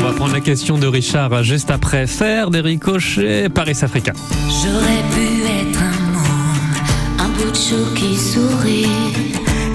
On 0.00 0.04
va 0.04 0.12
prendre 0.12 0.32
la 0.32 0.40
question 0.40 0.78
de 0.78 0.86
Richard 0.86 1.42
juste 1.42 1.70
après. 1.70 2.06
Faire 2.06 2.50
des 2.50 2.60
ricochets 2.60 3.50
Paris-Africa. 3.50 4.12
J'aurais 4.48 5.02
pu 5.12 5.26
être 5.60 5.78
un 5.78 6.00
môme, 6.12 7.18
un 7.18 7.28
bout 7.28 7.50
de 7.50 7.56
chou 7.56 7.94
qui 7.94 8.16
sourit. 8.16 8.88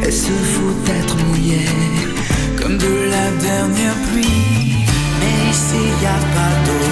Elle 0.03 0.11
se 0.11 0.31
fout 0.31 0.83
d'être 0.85 1.15
mouillée, 1.27 1.69
comme 2.59 2.77
de 2.77 3.09
la 3.11 3.29
dernière 3.39 3.93
pluie. 4.11 4.85
Mais 5.19 5.51
ici 5.51 5.83
y 6.01 6.05
a 6.07 6.19
pas 6.33 6.55
d'eau, 6.65 6.87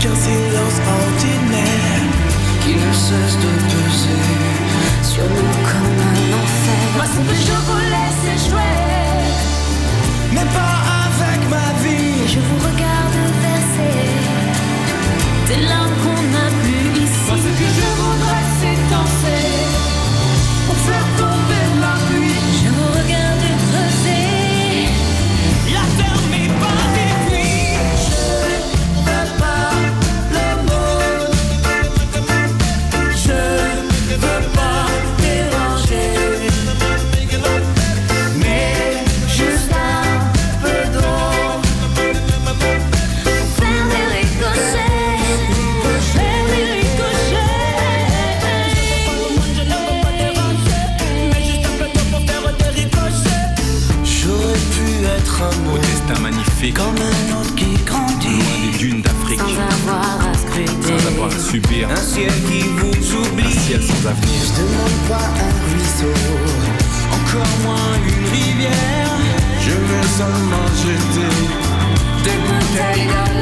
qu'un 0.00 0.16
silence 0.16 0.80
ordinaire 1.04 2.02
qui 2.62 2.74
ne 2.74 2.92
cesse 2.92 3.36
de 3.36 3.52
peser 3.70 4.24
sur 5.04 5.22
nous 5.22 5.54
comme 5.70 5.98
un 6.02 6.42
enfer. 6.42 6.82
Moi, 6.96 7.06
Je 12.32 12.38
vous 12.38 12.58
regarde 12.58 13.16
verser 13.42 13.96
larmes 15.66 15.89
un 55.42 55.56
mot, 55.64 55.78
destin 55.78 56.20
magnifique, 56.20 56.74
comme 56.74 56.96
un 56.96 57.40
autre 57.40 57.54
qui 57.54 57.72
grandit, 57.84 58.28
loin 58.28 58.70
des 58.72 58.78
dunes 58.78 59.02
d'Afrique, 59.02 59.40
sans 59.40 59.90
avoir 59.90 60.28
à 60.28 60.34
scruter, 60.34 60.98
sans 60.98 61.08
avoir 61.08 61.30
à 61.32 61.38
subir 61.38 61.88
un 61.90 61.96
ciel 61.96 62.32
qui 62.48 62.60
vous 62.78 63.16
un 63.16 63.20
oublie. 63.20 63.52
ciel 63.52 63.82
sans 63.82 64.08
avenir. 64.08 64.40
Je 64.44 64.62
demande 64.62 64.98
pas 65.08 65.28
un 65.46 65.52
ruisseau, 65.70 66.14
encore 67.16 67.54
moins 67.64 67.94
une 68.06 68.26
rivière. 68.30 69.10
Je 69.60 69.70
veux 69.70 70.06
seulement 70.18 70.68
jeter 70.82 71.34
des 72.24 72.38
bouteilles 72.46 73.39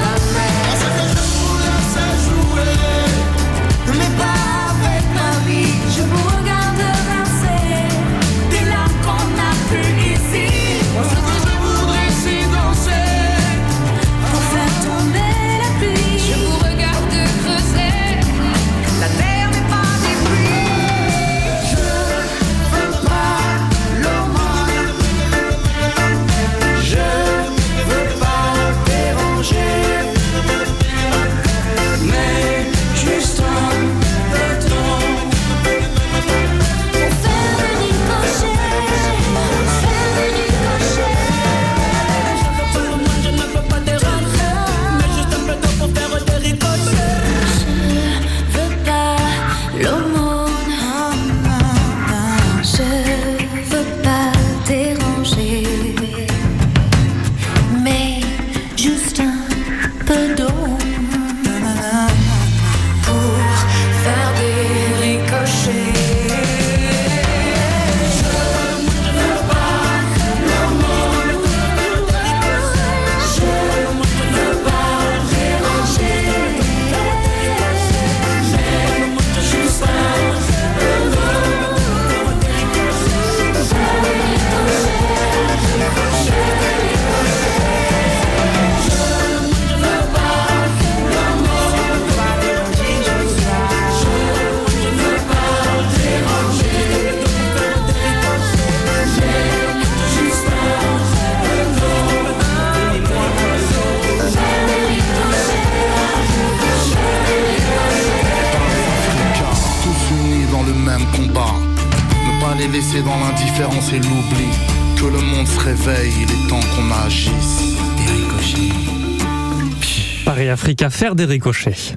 faire 120.99 121.15
des 121.15 121.27
ricochets. 121.27 121.95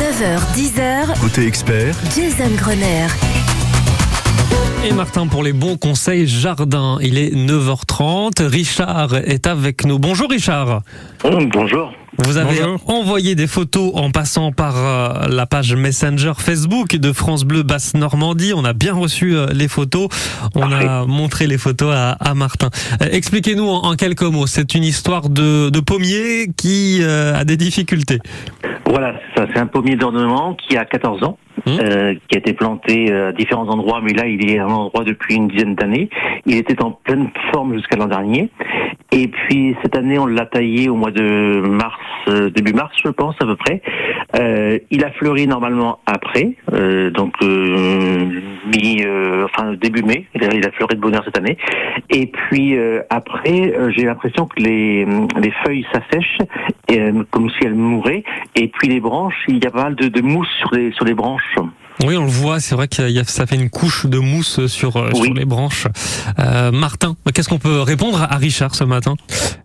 9h, 0.00 0.40
10h, 0.56 1.20
Côté 1.20 1.46
expert, 1.46 1.94
Jason 2.16 2.48
Grenier. 2.56 3.06
Et 4.86 4.92
Martin 4.94 5.26
pour 5.26 5.42
les 5.42 5.52
bons 5.52 5.76
conseils 5.76 6.26
jardin. 6.26 6.96
Il 7.02 7.18
est 7.18 7.34
9h30. 7.34 8.46
Richard 8.46 9.14
est 9.14 9.46
avec 9.46 9.84
nous. 9.84 9.98
Bonjour 9.98 10.30
Richard. 10.30 10.80
Bonjour. 11.22 11.92
Vous 12.24 12.36
avez 12.36 12.60
Bonjour. 12.60 12.80
envoyé 12.90 13.34
des 13.36 13.46
photos 13.46 13.92
en 13.94 14.10
passant 14.10 14.50
par 14.50 14.74
euh, 14.76 15.28
la 15.28 15.46
page 15.46 15.74
Messenger 15.74 16.32
Facebook 16.36 16.96
de 16.96 17.12
France 17.12 17.44
Bleu 17.44 17.62
Basse 17.62 17.94
Normandie. 17.94 18.52
On 18.54 18.64
a 18.64 18.72
bien 18.72 18.92
reçu 18.94 19.36
euh, 19.36 19.46
les 19.52 19.68
photos. 19.68 20.08
On 20.56 20.72
a 20.72 21.06
montré 21.06 21.46
les 21.46 21.58
photos 21.58 21.94
à, 21.94 22.10
à 22.12 22.34
Martin. 22.34 22.70
Euh, 23.02 23.06
Expliquez-nous 23.12 23.68
en, 23.68 23.84
en 23.84 23.94
quelques 23.94 24.22
mots. 24.22 24.46
C'est 24.48 24.74
une 24.74 24.82
histoire 24.84 25.28
de, 25.28 25.70
de 25.70 25.80
pommier 25.80 26.48
qui 26.56 27.02
a 27.04 27.44
des 27.44 27.56
difficultés. 27.56 28.18
Voilà, 28.86 29.12
ça. 29.36 29.46
C'est 29.54 29.60
un 29.60 29.66
pommier 29.66 29.96
d'ornement 29.96 30.54
qui 30.54 30.76
a 30.76 30.84
14 30.84 31.22
ans, 31.22 31.38
euh, 31.66 32.14
qui 32.28 32.36
a 32.36 32.38
été 32.38 32.52
planté 32.52 33.12
euh, 33.12 33.28
à 33.28 33.32
différents 33.32 33.68
endroits, 33.68 34.00
mais 34.02 34.12
là, 34.12 34.26
il 34.26 34.50
est 34.50 34.58
à 34.58 34.64
un 34.64 34.68
endroit 34.68 35.04
depuis 35.04 35.36
une 35.36 35.48
dizaine 35.48 35.74
d'années. 35.74 36.08
Il 36.46 36.56
était 36.56 36.82
en 36.82 36.92
pleine 36.92 37.30
forme 37.52 37.74
jusqu'à 37.74 37.96
l'an 37.96 38.06
dernier. 38.06 38.50
Et 39.10 39.28
puis, 39.28 39.74
cette 39.82 39.96
année, 39.96 40.18
on 40.18 40.26
l'a 40.26 40.44
taillé 40.44 40.90
au 40.90 40.94
mois 40.94 41.10
de 41.10 41.60
mars, 41.66 41.98
euh, 42.28 42.50
début 42.50 42.74
mars, 42.74 42.94
je 43.02 43.08
pense, 43.08 43.34
à 43.40 43.46
peu 43.46 43.56
près. 43.56 43.80
Euh, 44.38 44.78
il 44.90 45.02
a 45.02 45.10
fleuri 45.12 45.46
normalement 45.46 45.98
après, 46.04 46.54
euh, 46.74 47.10
donc 47.10 47.40
mi, 47.40 49.02
enfin 49.44 49.72
début 49.80 50.02
mai. 50.02 50.26
Il 50.34 50.44
a, 50.44 50.70
fleuri 50.72 50.96
de 50.96 51.00
bonheur 51.00 51.24
cette 51.24 51.38
année. 51.38 51.56
Et 52.10 52.26
puis 52.26 52.76
après, 53.08 53.74
j'ai 53.96 54.04
l'impression 54.04 54.46
que 54.46 54.60
les, 54.60 55.06
les 55.40 55.52
feuilles 55.64 55.86
s'assèchent, 55.92 56.38
comme 57.30 57.48
si 57.50 57.64
elles 57.64 57.74
mouraient. 57.74 58.24
Et 58.54 58.68
puis 58.68 58.88
les 58.88 59.00
branches, 59.00 59.42
il 59.48 59.62
y 59.62 59.66
a 59.66 59.70
pas 59.70 59.84
mal 59.84 59.94
de, 59.94 60.08
de 60.08 60.20
mousse 60.20 60.48
sur 60.58 60.74
les 60.74 60.92
sur 60.92 61.06
les 61.06 61.14
branches. 61.14 61.47
Oui, 62.04 62.16
on 62.16 62.24
le 62.24 62.30
voit. 62.30 62.60
C'est 62.60 62.74
vrai 62.74 62.86
que 62.88 63.24
ça 63.24 63.46
fait 63.46 63.56
une 63.56 63.70
couche 63.70 64.06
de 64.06 64.18
mousse 64.18 64.66
sur, 64.66 64.96
euh, 64.96 65.10
sur 65.14 65.34
les 65.34 65.44
branches. 65.44 65.88
Euh, 66.38 66.70
Martin, 66.70 67.16
qu'est-ce 67.34 67.48
qu'on 67.48 67.58
peut 67.58 67.80
répondre 67.80 68.22
à 68.22 68.36
Richard 68.36 68.74
ce 68.74 68.84
matin? 68.84 69.14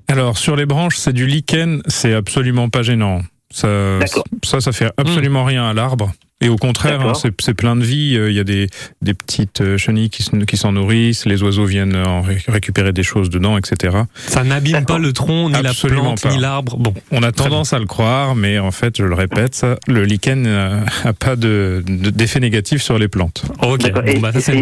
Alors 0.08 0.38
sur 0.38 0.56
les 0.56 0.66
branches, 0.66 0.98
c'est 0.98 1.14
du 1.14 1.28
lichen, 1.28 1.82
c'est 1.88 2.14
absolument 2.14 2.70
pas 2.70 2.82
gênant. 2.82 3.22
Ça, 3.52 4.00
ça, 4.44 4.62
ça 4.62 4.72
fait 4.72 4.92
absolument 4.98 5.44
rien 5.44 5.70
à 5.70 5.74
l'arbre. 5.74 6.12
Et 6.42 6.50
au 6.50 6.58
contraire, 6.58 7.00
hein, 7.08 7.14
c'est 7.40 7.54
plein 7.54 7.76
de 7.78 7.84
vie. 7.86 8.18
Euh, 8.18 8.30
Il 8.30 8.36
y 8.36 8.40
a 8.40 8.44
des, 8.44 8.68
des 9.02 9.14
petites 9.14 9.62
euh, 9.62 9.78
chenilles 9.78 10.10
qui 10.10 10.24
se- 10.24 10.36
qui 10.36 10.58
s'en 10.58 10.74
nourrissent, 10.74 11.26
les 11.26 11.42
oiseaux 11.42 11.64
viennent 11.64 11.96
en 11.96 12.22
ré- 12.22 12.40
récupérer 12.50 12.92
des 12.92 13.04
choses 13.04 13.30
dedans, 13.30 13.58
etc. 13.58 13.96
Ça 14.16 14.44
n'abîme 14.44 14.84
pas 14.86 14.98
le 15.00 15.14
tronc, 15.14 15.50
ni 15.50 15.56
Absolument 15.56 16.02
la 16.02 16.08
plante, 16.08 16.22
pas. 16.24 16.32
ni 16.32 16.40
l'arbre. 16.42 16.78
Bon, 16.78 16.94
On 17.12 17.24
a 17.24 17.32
tendance 17.32 17.72
à 17.72 17.80
le 17.80 17.86
croire, 17.86 18.36
mais 18.36 18.60
en 18.60 18.72
fait, 18.72 18.98
je 18.98 19.04
le 19.06 19.14
répète, 19.16 19.56
ça, 19.56 19.78
le 19.88 20.04
lichen 20.04 20.46
euh, 20.46 20.82
a 21.06 21.14
pas 21.14 21.38
de- 21.38 21.82
de- 21.88 22.10
d'effet 22.10 22.42
négatif 22.42 22.82
sur 22.82 23.00
les 23.00 23.08
plantes. 23.08 23.46
Ok, 23.62 23.80
D'accord. 23.84 24.04
Et- 24.06 24.18
et 24.18 24.42
c'est- 24.42 24.60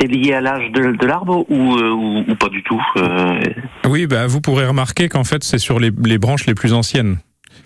C'est 0.00 0.06
lié 0.08 0.34
à 0.34 0.40
l'âge 0.42 0.70
de, 0.72 0.94
de 0.96 1.06
l'arbre 1.06 1.46
ou, 1.48 1.76
euh, 1.76 1.90
ou, 1.90 2.24
ou 2.30 2.34
pas 2.34 2.48
du 2.50 2.62
tout 2.64 2.82
euh, 2.96 3.40
Oui, 3.88 4.06
bah, 4.06 4.26
vous 4.26 4.40
pourrez 4.42 4.66
remarquer 4.66 5.08
qu'en 5.08 5.24
fait, 5.24 5.42
c'est 5.44 5.58
sur 5.58 5.78
les, 5.80 5.90
les 6.04 6.18
branches 6.18 6.44
les 6.46 6.54
plus 6.54 6.72
anciennes. 6.74 7.16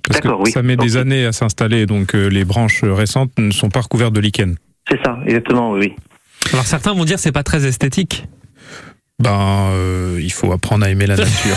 Parce 0.09 0.21
que 0.21 0.29
oui. 0.29 0.51
ça 0.53 0.63
met 0.63 0.77
des 0.77 0.97
années 0.97 1.27
à 1.27 1.33
s'installer, 1.33 1.87
donc 1.87 2.15
euh, 2.15 2.29
les 2.29 2.45
branches 2.45 2.83
récentes 2.85 3.33
ne 3.39 3.51
sont 3.51 3.69
pas 3.69 3.81
recouvertes 3.81 4.13
de 4.13 4.21
lichen. 4.21 4.57
C'est 4.89 5.03
ça, 5.03 5.19
exactement, 5.27 5.73
oui. 5.73 5.95
Alors 6.53 6.65
certains 6.67 6.93
vont 6.95 7.05
dire 7.05 7.17
que 7.17 7.23
c'est 7.23 7.33
pas 7.33 7.43
très 7.43 7.67
esthétique. 7.67 8.27
Ben, 9.19 9.71
euh, 9.73 10.19
il 10.23 10.31
faut 10.31 10.53
apprendre 10.53 10.85
à 10.85 10.91
aimer 10.91 11.07
la 11.07 11.17
nature. 11.17 11.57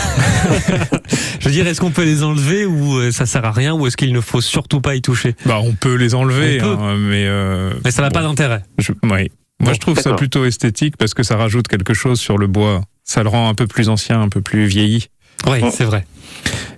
Je 1.40 1.44
veux 1.48 1.50
dire, 1.52 1.66
est-ce 1.66 1.80
qu'on 1.80 1.90
peut 1.90 2.04
les 2.04 2.22
enlever 2.22 2.64
ou 2.64 2.96
euh, 2.98 3.12
ça 3.12 3.26
sert 3.26 3.44
à 3.44 3.52
rien 3.52 3.74
ou 3.74 3.86
est-ce 3.86 3.96
qu'il 3.96 4.12
ne 4.12 4.20
faut 4.20 4.40
surtout 4.40 4.80
pas 4.80 4.94
y 4.96 5.02
toucher? 5.02 5.34
Bah, 5.46 5.60
on 5.62 5.72
peut 5.74 5.94
les 5.94 6.14
enlever, 6.14 6.58
peut. 6.58 6.66
hein, 6.66 6.96
mais 6.98 7.26
euh, 7.26 7.72
Mais 7.84 7.90
ça 7.90 8.02
n'a 8.02 8.10
pas 8.10 8.22
d'intérêt. 8.22 8.62
je- 8.78 8.92
oui. 9.02 9.30
Moi, 9.62 9.74
je 9.74 9.78
trouve 9.78 9.98
ça 10.00 10.14
plutôt 10.14 10.46
esthétique 10.46 10.96
parce 10.96 11.12
que 11.12 11.22
ça 11.22 11.36
rajoute 11.36 11.68
quelque 11.68 11.92
chose 11.92 12.18
sur 12.18 12.38
le 12.38 12.46
bois. 12.46 12.80
Ça 13.04 13.22
le 13.22 13.28
rend 13.28 13.48
un 13.50 13.54
peu 13.54 13.66
plus 13.66 13.90
ancien, 13.90 14.20
un 14.22 14.30
peu 14.30 14.40
plus 14.40 14.64
vieilli. 14.64 15.08
Oui, 15.48 15.60
c'est 15.70 15.84
vrai. 15.84 16.04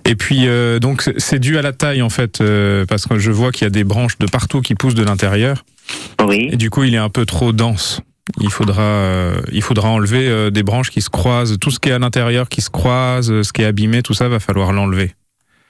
Et 0.05 0.15
puis 0.15 0.47
euh, 0.47 0.79
donc 0.79 1.09
c'est- 1.17 1.39
dû 1.39 1.57
à 1.57 1.61
la 1.61 1.71
taille 1.71 2.01
en 2.01 2.09
fait, 2.09 2.41
euh, 2.41 2.85
parce 2.85 3.05
que 3.07 3.17
je 3.19 3.31
vois 3.31 3.51
qu'il 3.51 3.63
y 3.65 3.67
a 3.67 3.69
des 3.71 3.83
branches 3.83 4.17
de 4.19 4.25
partout 4.27 4.61
qui 4.61 4.75
poussent 4.75 4.95
de 4.95 5.03
l'intérieur. 5.03 5.63
Oui. 6.25 6.49
Et 6.51 6.57
du 6.57 6.69
coup, 6.69 6.83
il 6.83 6.93
est 6.93 6.97
un 6.99 7.09
peu 7.09 7.25
trop 7.25 7.51
dense. 7.53 8.01
Il 8.39 8.49
faudra, 8.49 8.81
euh, 8.81 9.35
il 9.51 9.61
faudra 9.61 9.89
enlever 9.89 10.27
euh, 10.27 10.49
des 10.49 10.63
branches 10.63 10.89
qui 10.91 11.01
se 11.01 11.09
croisent, 11.09 11.57
tout 11.59 11.71
ce 11.71 11.79
qui 11.79 11.89
est 11.89 11.93
à 11.93 11.99
l'intérieur 11.99 12.47
qui 12.49 12.61
se 12.61 12.69
croise, 12.69 13.41
ce 13.41 13.51
qui 13.53 13.61
est 13.61 13.65
abîmé, 13.65 14.01
tout 14.01 14.13
ça 14.13 14.29
va 14.29 14.39
falloir 14.39 14.71
l'enlever. 14.71 15.13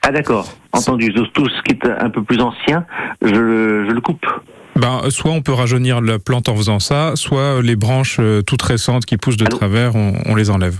Ah 0.03 0.11
d'accord, 0.11 0.53
entendu. 0.71 1.11
Tout 1.33 1.47
ce 1.49 1.61
qui 1.63 1.71
est 1.75 1.87
un 1.99 2.09
peu 2.09 2.23
plus 2.23 2.39
ancien, 2.41 2.85
je 3.23 3.29
le, 3.33 3.85
je 3.87 3.91
le 3.91 4.01
coupe. 4.01 4.25
Ben, 4.75 5.01
soit 5.09 5.31
on 5.31 5.41
peut 5.41 5.53
rajeunir 5.53 6.01
la 6.01 6.19
plante 6.19 6.49
en 6.49 6.55
faisant 6.55 6.79
ça, 6.79 7.11
soit 7.15 7.61
les 7.61 7.75
branches 7.75 8.17
euh, 8.19 8.41
toutes 8.41 8.61
récentes 8.63 9.05
qui 9.05 9.17
poussent 9.17 9.37
de 9.37 9.45
travers, 9.45 9.95
on, 9.95 10.13
on 10.25 10.35
les 10.35 10.49
enlève. 10.49 10.77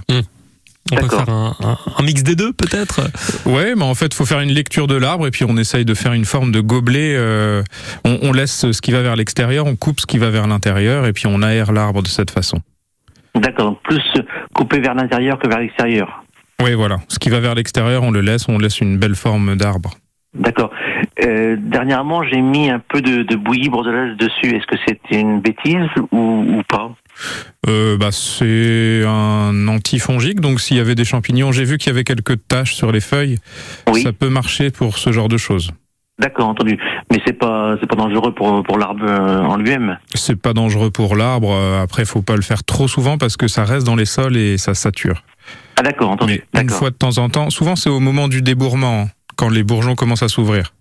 On 0.91 0.95
peut 0.97 1.07
faire 1.07 1.29
un, 1.29 1.55
un- 1.61 1.77
un 1.97 2.03
mix 2.03 2.23
des 2.23 2.35
deux 2.35 2.51
peut-être? 2.53 3.01
Ouais, 3.45 3.73
mais 3.75 3.83
en 3.85 3.95
fait, 3.95 4.13
faut 4.13 4.25
faire 4.25 4.41
une 4.41 4.51
lecture 4.51 4.87
de 4.87 4.95
l'arbre 4.95 5.25
et 5.27 5.31
puis 5.31 5.45
on 5.47 5.55
essaye 5.57 5.85
de 5.85 5.93
faire 5.93 6.13
une 6.13 6.25
forme 6.25 6.51
de 6.51 6.59
gobelet. 6.59 7.15
euh, 7.15 7.63
on, 8.03 8.19
on 8.21 8.33
laisse 8.33 8.69
ce 8.71 8.81
qui 8.81 8.91
va 8.91 9.01
vers 9.01 9.15
l'extérieur, 9.15 9.65
on 9.65 9.75
coupe 9.75 10.01
ce 10.01 10.05
qui 10.05 10.17
va 10.17 10.29
vers 10.29 10.45
l'intérieur 10.47 11.05
et 11.05 11.13
puis 11.13 11.25
on 11.27 11.41
aère 11.41 11.71
l'arbre 11.71 12.03
de 12.03 12.07
cette 12.07 12.31
façon. 12.31 12.57
D'accord, 13.35 13.71
donc 13.71 13.81
plus 13.83 14.03
coupé 14.53 14.79
vers 14.79 14.93
l'intérieur 14.93 15.39
que 15.39 15.47
vers 15.47 15.59
l'extérieur. 15.59 16.23
Oui, 16.61 16.73
voilà. 16.75 16.97
Ce 17.07 17.17
qui 17.17 17.29
va 17.29 17.39
vers 17.39 17.55
l'extérieur, 17.55 18.03
on 18.03 18.11
le 18.11 18.21
laisse, 18.21 18.47
on 18.47 18.57
laisse 18.59 18.79
une 18.79 18.97
belle 18.97 19.15
forme 19.15 19.55
d'arbre. 19.55 19.91
D'accord. 20.35 20.71
Euh, 21.23 21.55
dernièrement, 21.59 22.23
j'ai 22.23 22.41
mis 22.41 22.69
un 22.69 22.79
peu 22.79 23.01
de, 23.01 23.23
de 23.23 23.35
bouillie 23.35 23.69
bordelaise 23.69 24.17
dessus. 24.17 24.55
Est-ce 24.55 24.65
que 24.67 24.75
c'était 24.87 25.19
une 25.19 25.41
bêtise 25.41 25.87
ou, 26.11 26.17
ou 26.57 26.61
pas? 26.67 26.91
Euh, 27.67 27.97
bah, 27.97 28.11
c'est 28.11 29.03
un 29.05 29.67
antifongique, 29.67 30.39
donc 30.41 30.59
s'il 30.59 30.77
y 30.77 30.79
avait 30.79 30.95
des 30.95 31.05
champignons, 31.05 31.51
j'ai 31.51 31.63
vu 31.63 31.77
qu'il 31.77 31.87
y 31.87 31.91
avait 31.91 32.03
quelques 32.03 32.45
taches 32.47 32.73
sur 32.75 32.91
les 32.91 32.99
feuilles. 32.99 33.37
Ça 34.01 34.11
peut 34.11 34.29
marcher 34.29 34.71
pour 34.71 34.97
ce 34.97 35.11
genre 35.11 35.29
de 35.29 35.37
choses. 35.37 35.71
D'accord, 36.19 36.47
entendu. 36.49 36.77
Mais 37.11 37.19
c'est 37.25 37.33
pas 37.33 37.75
c'est 37.81 37.87
pas 37.87 37.95
dangereux 37.95 38.33
pour 38.35 38.61
pour 38.63 38.77
l'arbre 38.77 39.03
euh, 39.07 39.41
en 39.41 39.57
lui-même. 39.57 39.97
C'est 40.13 40.35
pas 40.39 40.53
dangereux 40.53 40.91
pour 40.91 41.15
l'arbre. 41.15 41.51
euh, 41.51 41.81
Après, 41.81 42.05
faut 42.05 42.21
pas 42.21 42.35
le 42.35 42.43
faire 42.43 42.63
trop 42.63 42.87
souvent 42.87 43.17
parce 43.17 43.35
que 43.35 43.47
ça 43.47 43.63
reste 43.63 43.85
dans 43.85 43.95
les 43.95 44.05
sols 44.05 44.37
et 44.37 44.57
ça 44.59 44.75
sature. 44.75 45.23
Ah 45.75 45.81
d'accord, 45.81 46.11
entendu. 46.11 46.43
Mais 46.53 46.61
une 46.61 46.69
fois 46.69 46.91
de 46.91 46.95
temps 46.95 47.17
en 47.17 47.29
temps, 47.29 47.49
souvent 47.49 47.75
c'est 47.75 47.89
au 47.89 47.99
moment 47.99 48.27
du 48.27 48.41
débourrement, 48.43 49.09
quand 49.37 49.49
les 49.49 49.63
bourgeons 49.63 49.95
commencent 49.95 50.21
à 50.23 50.27
s'ouvrir. 50.27 50.73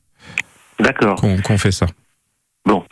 D'accord. 0.79 1.15
Qu'on 1.17 1.39
qu'on 1.41 1.57
fait 1.57 1.73
ça. 1.73 1.87
Bon, 2.67 2.85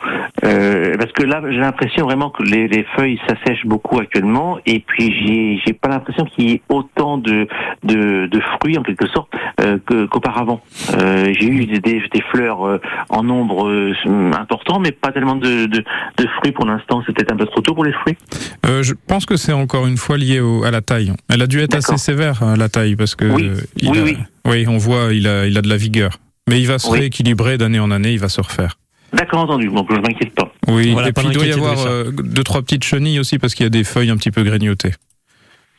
euh, 0.43 0.95
parce 0.97 1.11
que 1.11 1.23
là, 1.23 1.41
j'ai 1.49 1.57
l'impression 1.57 2.05
vraiment 2.05 2.29
que 2.29 2.43
les, 2.43 2.67
les 2.67 2.85
feuilles 2.95 3.19
s'assèchent 3.27 3.65
beaucoup 3.65 3.99
actuellement, 3.99 4.57
et 4.65 4.79
puis 4.79 5.13
j'ai 5.23 5.61
j'ai 5.65 5.73
pas 5.73 5.89
l'impression 5.89 6.25
qu'il 6.25 6.49
y 6.49 6.53
ait 6.53 6.61
autant 6.69 7.17
de 7.17 7.47
de, 7.83 8.27
de 8.27 8.39
fruits 8.59 8.77
en 8.77 8.83
quelque 8.83 9.07
sorte 9.09 9.29
euh, 9.61 9.77
que- 9.85 10.05
qu'auparavant. 10.07 10.61
Euh, 10.99 11.33
j'ai 11.39 11.47
eu 11.47 11.65
des, 11.65 11.79
des, 11.79 12.01
des 12.13 12.21
fleurs 12.31 12.65
euh, 12.65 12.77
en 13.09 13.23
nombre 13.23 13.67
euh, 13.69 13.93
important, 14.37 14.79
mais 14.79 14.91
pas 14.91 15.11
tellement 15.11 15.35
de, 15.35 15.65
de, 15.65 15.83
de 16.17 16.27
fruits 16.39 16.51
pour 16.51 16.65
l'instant. 16.65 17.03
C'est 17.05 17.13
peut-être 17.15 17.31
un 17.33 17.37
peu 17.37 17.45
trop 17.45 17.61
tôt 17.61 17.73
pour 17.73 17.85
les 17.85 17.93
fruits. 17.93 18.17
Euh, 18.65 18.83
je 18.83 18.93
pense 19.07 19.25
que 19.25 19.35
c'est 19.37 19.53
encore 19.53 19.87
une 19.87 19.97
fois 19.97 20.17
lié 20.17 20.39
au- 20.39 20.63
à 20.63 20.71
la 20.71 20.81
taille. 20.81 21.11
Elle 21.29 21.41
a 21.41 21.47
dû 21.47 21.59
être 21.59 21.75
assez 21.75 21.97
sévère 21.97 22.41
hein, 22.43 22.55
la 22.57 22.69
taille 22.69 22.95
parce 22.95 23.15
que 23.15 23.25
Oui. 23.25 23.47
euh, 23.49 23.55
il 23.77 23.89
Oui, 23.89 23.99
a- 23.99 24.03
oui. 24.03 24.17
oui, 24.47 24.65
on 24.67 24.77
voit 24.77 25.13
il 25.13 25.27
a 25.27 25.45
il 25.45 25.57
a 25.57 25.61
de 25.61 25.69
la 25.69 25.77
vigueur. 25.77 26.11
Mais 26.49 26.59
il 26.59 26.67
va 26.67 26.79
se 26.79 26.89
Oui. 26.89 26.99
rééquilibrer 26.99 27.57
d'année 27.57 27.79
en 27.79 27.91
année, 27.91 28.13
il 28.13 28.19
va 28.19 28.27
se 28.29 28.41
refaire. 28.41 28.77
D'accord, 29.13 29.41
entendu. 29.41 29.67
Donc 29.67 29.87
je 29.93 29.99
m'inquiète 29.99 30.33
pas. 30.33 30.51
Oui, 30.67 30.91
Voilà, 30.91 31.09
et 31.09 31.13
puis 31.13 31.27
il 31.27 31.33
doit 31.33 31.45
y 31.45 31.51
avoir 31.51 31.85
euh, 31.85 32.11
deux 32.11 32.43
trois 32.43 32.61
petites 32.61 32.83
chenilles 32.83 33.19
aussi 33.19 33.39
parce 33.39 33.53
qu'il 33.53 33.65
y 33.65 33.67
a 33.67 33.69
des 33.69 33.83
feuilles 33.83 34.09
un 34.09 34.17
petit 34.17 34.31
peu 34.31 34.43
grignotées. 34.43 34.93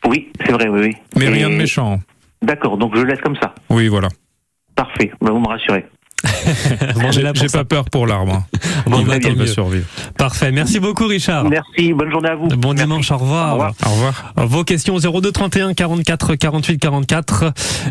Oui, 0.06 0.30
c'est 0.44 0.52
vrai, 0.52 0.68
oui, 0.68 0.80
oui. 0.80 0.96
Mais 1.16 1.26
Et- 1.26 1.28
rien 1.28 1.48
de 1.50 1.54
méchant. 1.54 2.00
D'accord, 2.42 2.76
donc 2.76 2.96
je 2.96 3.02
laisse 3.02 3.20
comme 3.20 3.36
ça. 3.36 3.54
Oui, 3.70 3.88
voilà. 3.88 4.08
Parfait. 4.74 5.12
Ben, 5.20 5.30
vous 5.30 5.38
me 5.38 5.46
rassurez. 5.46 5.86
J'ai 7.34 7.46
pas 7.48 7.64
peur 7.64 7.84
pour 7.90 8.06
l'arbre. 8.06 8.34
hein. 8.34 8.44
Bon, 8.86 8.98
il 9.00 9.06
bah, 9.06 9.12
va, 9.14 9.20
tant 9.20 9.28
il 9.28 9.36
va 9.36 9.42
mieux. 9.42 9.46
survivre. 9.46 9.86
Parfait. 10.18 10.50
Merci 10.50 10.80
beaucoup, 10.80 11.06
Richard. 11.06 11.44
Merci. 11.44 11.92
Bonne 11.92 12.10
journée 12.10 12.30
à 12.30 12.34
vous. 12.34 12.48
Bon 12.48 12.74
dimanche. 12.74 13.10
Au 13.12 13.16
revoir. 13.18 13.72
Au 13.86 13.90
revoir. 13.90 14.32
Vos 14.36 14.64
questions 14.64 14.98
02 14.98 15.30
31 15.30 15.72
44 15.74 16.34
48 16.34 16.78
44. 16.78 17.44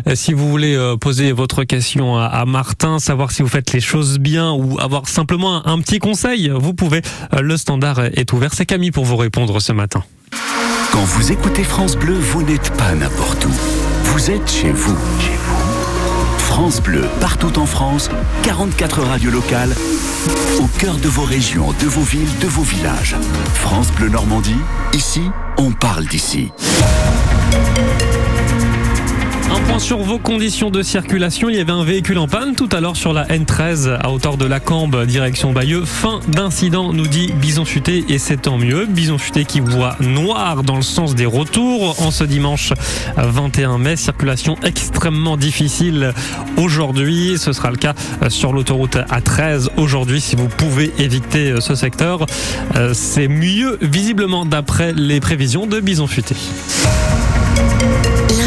Euh, 0.06 0.14
Si 0.14 0.32
vous 0.34 0.48
voulez 0.50 0.74
euh, 0.76 0.96
poser 0.96 1.32
votre 1.32 1.64
question 1.64 2.18
à, 2.18 2.26
à 2.26 2.44
Martin, 2.44 2.98
savoir 2.98 3.30
si 3.30 3.42
vous 3.42 3.48
faites 3.48 3.72
les 3.72 3.80
choses 3.80 4.18
bien 4.18 4.52
ou 4.52 4.78
avoir 4.80 5.08
simplement 5.08 5.66
un, 5.66 5.72
un 5.72 5.80
petit 5.80 5.98
conseil, 5.98 6.50
vous 6.54 6.74
pouvez. 6.74 7.00
Euh, 7.34 7.40
Le 7.40 7.56
standard 7.56 8.00
est 8.04 8.32
ouvert. 8.32 8.50
C'est 8.52 8.66
Camille 8.66 8.90
pour 8.90 9.04
vous 9.06 9.16
répondre 9.16 9.60
ce 9.60 9.72
matin. 9.72 10.02
Quand 10.92 11.04
vous 11.04 11.32
écoutez 11.32 11.64
France 11.64 11.96
Bleu, 11.96 12.14
vous 12.14 12.42
n'êtes 12.42 12.70
pas 12.76 12.94
n'importe 12.94 13.46
où. 13.46 13.50
Vous 14.04 14.30
êtes 14.30 14.50
chez 14.50 14.70
vous. 14.72 14.96
Chez 15.20 15.36
vous. 15.46 15.71
France 16.52 16.82
Bleu, 16.82 17.06
partout 17.18 17.58
en 17.58 17.64
France, 17.64 18.10
44 18.42 19.00
radios 19.00 19.30
locales, 19.30 19.74
au 20.60 20.66
cœur 20.78 20.96
de 20.96 21.08
vos 21.08 21.24
régions, 21.24 21.72
de 21.80 21.86
vos 21.86 22.02
villes, 22.02 22.28
de 22.42 22.46
vos 22.46 22.60
villages. 22.60 23.16
France 23.54 23.90
Bleu 23.92 24.10
Normandie, 24.10 24.60
ici, 24.92 25.22
on 25.56 25.72
parle 25.72 26.04
d'ici. 26.04 26.52
Sur 29.78 29.98
vos 29.98 30.18
conditions 30.18 30.70
de 30.70 30.80
circulation. 30.80 31.48
Il 31.48 31.56
y 31.56 31.60
avait 31.60 31.72
un 31.72 31.82
véhicule 31.82 32.18
en 32.18 32.28
panne 32.28 32.54
tout 32.54 32.68
à 32.70 32.80
l'heure 32.80 32.96
sur 32.96 33.12
la 33.12 33.26
N13 33.26 33.98
à 34.00 34.10
hauteur 34.10 34.36
de 34.36 34.44
la 34.46 34.60
Cambe, 34.60 35.04
direction 35.06 35.52
Bayeux. 35.52 35.84
Fin 35.84 36.20
d'incident, 36.28 36.92
nous 36.92 37.08
dit 37.08 37.32
Bison 37.40 37.64
Futé, 37.64 38.04
et 38.08 38.18
c'est 38.18 38.42
tant 38.42 38.58
mieux. 38.58 38.86
Bison 38.86 39.18
Futé 39.18 39.44
qui 39.44 39.58
voit 39.58 39.96
noir 39.98 40.62
dans 40.62 40.76
le 40.76 40.82
sens 40.82 41.16
des 41.16 41.26
retours 41.26 42.00
en 42.00 42.12
ce 42.12 42.22
dimanche 42.22 42.72
21 43.16 43.78
mai. 43.78 43.96
Circulation 43.96 44.56
extrêmement 44.62 45.36
difficile 45.36 46.12
aujourd'hui. 46.56 47.36
Ce 47.36 47.52
sera 47.52 47.70
le 47.70 47.76
cas 47.76 47.94
sur 48.28 48.52
l'autoroute 48.52 48.96
A13 48.96 49.68
aujourd'hui 49.76 50.20
si 50.20 50.36
vous 50.36 50.48
pouvez 50.48 50.92
éviter 50.98 51.60
ce 51.60 51.74
secteur. 51.74 52.24
Euh, 52.76 52.92
C'est 52.94 53.28
mieux 53.28 53.78
visiblement 53.82 54.46
d'après 54.46 54.92
les 54.92 55.18
prévisions 55.18 55.66
de 55.66 55.80
Bison 55.80 56.06
Futé. 56.06 56.36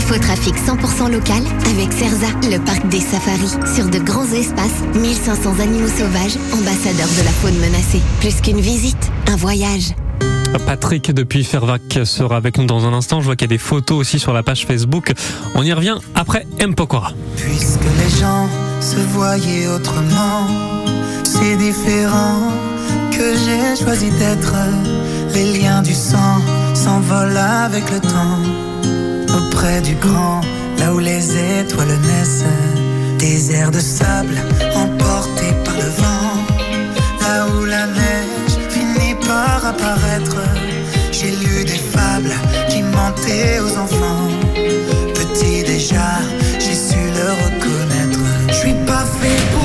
L'infotrafic 0.08 0.54
100% 0.56 1.12
local 1.12 1.42
avec 1.72 1.92
Cerza, 1.92 2.28
le 2.44 2.60
parc 2.60 2.88
des 2.90 3.00
safaris. 3.00 3.56
Sur 3.74 3.90
de 3.90 3.98
grands 3.98 4.32
espaces, 4.32 4.84
1500 4.94 5.60
animaux 5.60 5.88
sauvages, 5.88 6.38
ambassadeurs 6.54 7.10
de 7.18 7.24
la 7.26 7.32
faune 7.32 7.56
menacée. 7.56 8.02
Plus 8.20 8.40
qu'une 8.40 8.60
visite, 8.60 9.12
un 9.28 9.36
voyage. 9.36 9.96
Patrick 10.68 11.12
depuis 11.12 11.44
Fervac 11.44 11.82
sera 12.04 12.38
avec 12.38 12.60
nous 12.60 12.68
dans 12.68 12.86
un 12.86 12.94
instant. 12.94 13.20
Je 13.20 13.26
vois 13.26 13.36
qu'il 13.36 13.50
y 13.50 13.52
a 13.52 13.56
des 13.56 13.58
photos 13.58 13.98
aussi 13.98 14.20
sur 14.20 14.32
la 14.32 14.44
page 14.44 14.68
Facebook. 14.68 15.12
On 15.56 15.64
y 15.64 15.74
revient 15.74 15.98
après 16.14 16.46
M. 16.60 16.76
Pokora. 16.76 17.14
Puisque 17.38 17.80
les 17.82 18.20
gens 18.20 18.48
se 18.82 18.98
voyaient 18.98 19.68
autrement, 19.70 20.46
c'est 21.24 21.58
différent 21.58 22.52
que 23.12 23.34
j'ai 23.44 23.84
choisi 23.84 24.12
d'être. 24.12 24.54
Les 25.34 25.62
liens 25.62 25.82
du 25.82 25.96
sang 25.96 26.42
s'envolent 26.76 27.38
avec 27.38 27.90
le 27.92 28.00
temps. 28.02 28.75
Auprès 29.38 29.82
du 29.82 29.96
grand, 29.96 30.42
là 30.80 30.94
où 30.94 31.00
les 31.00 31.26
étoiles 31.60 31.98
naissent, 32.08 32.46
airs 33.52 33.72
de 33.72 33.80
sable 33.80 34.38
emportés 34.76 35.54
par 35.64 35.76
le 35.76 35.90
vent. 36.02 36.36
Là 37.22 37.48
où 37.48 37.66
la 37.66 37.86
neige 37.88 38.56
finit 38.70 39.16
par 39.28 39.66
apparaître, 39.66 40.38
j'ai 41.12 41.32
lu 41.32 41.64
des 41.64 41.82
fables 41.96 42.36
qui 42.70 42.82
mentaient 42.82 43.60
aux 43.60 43.78
enfants. 43.78 44.30
Petit 45.14 45.64
déjà, 45.64 46.10
j'ai 46.60 46.76
su 46.76 47.02
le 47.20 47.28
reconnaître. 47.44 48.20
Je 48.48 48.54
suis 48.54 48.78
pas 48.86 49.06
fait 49.20 49.42
pour 49.54 49.65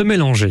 Se 0.00 0.04
mélanger. 0.04 0.48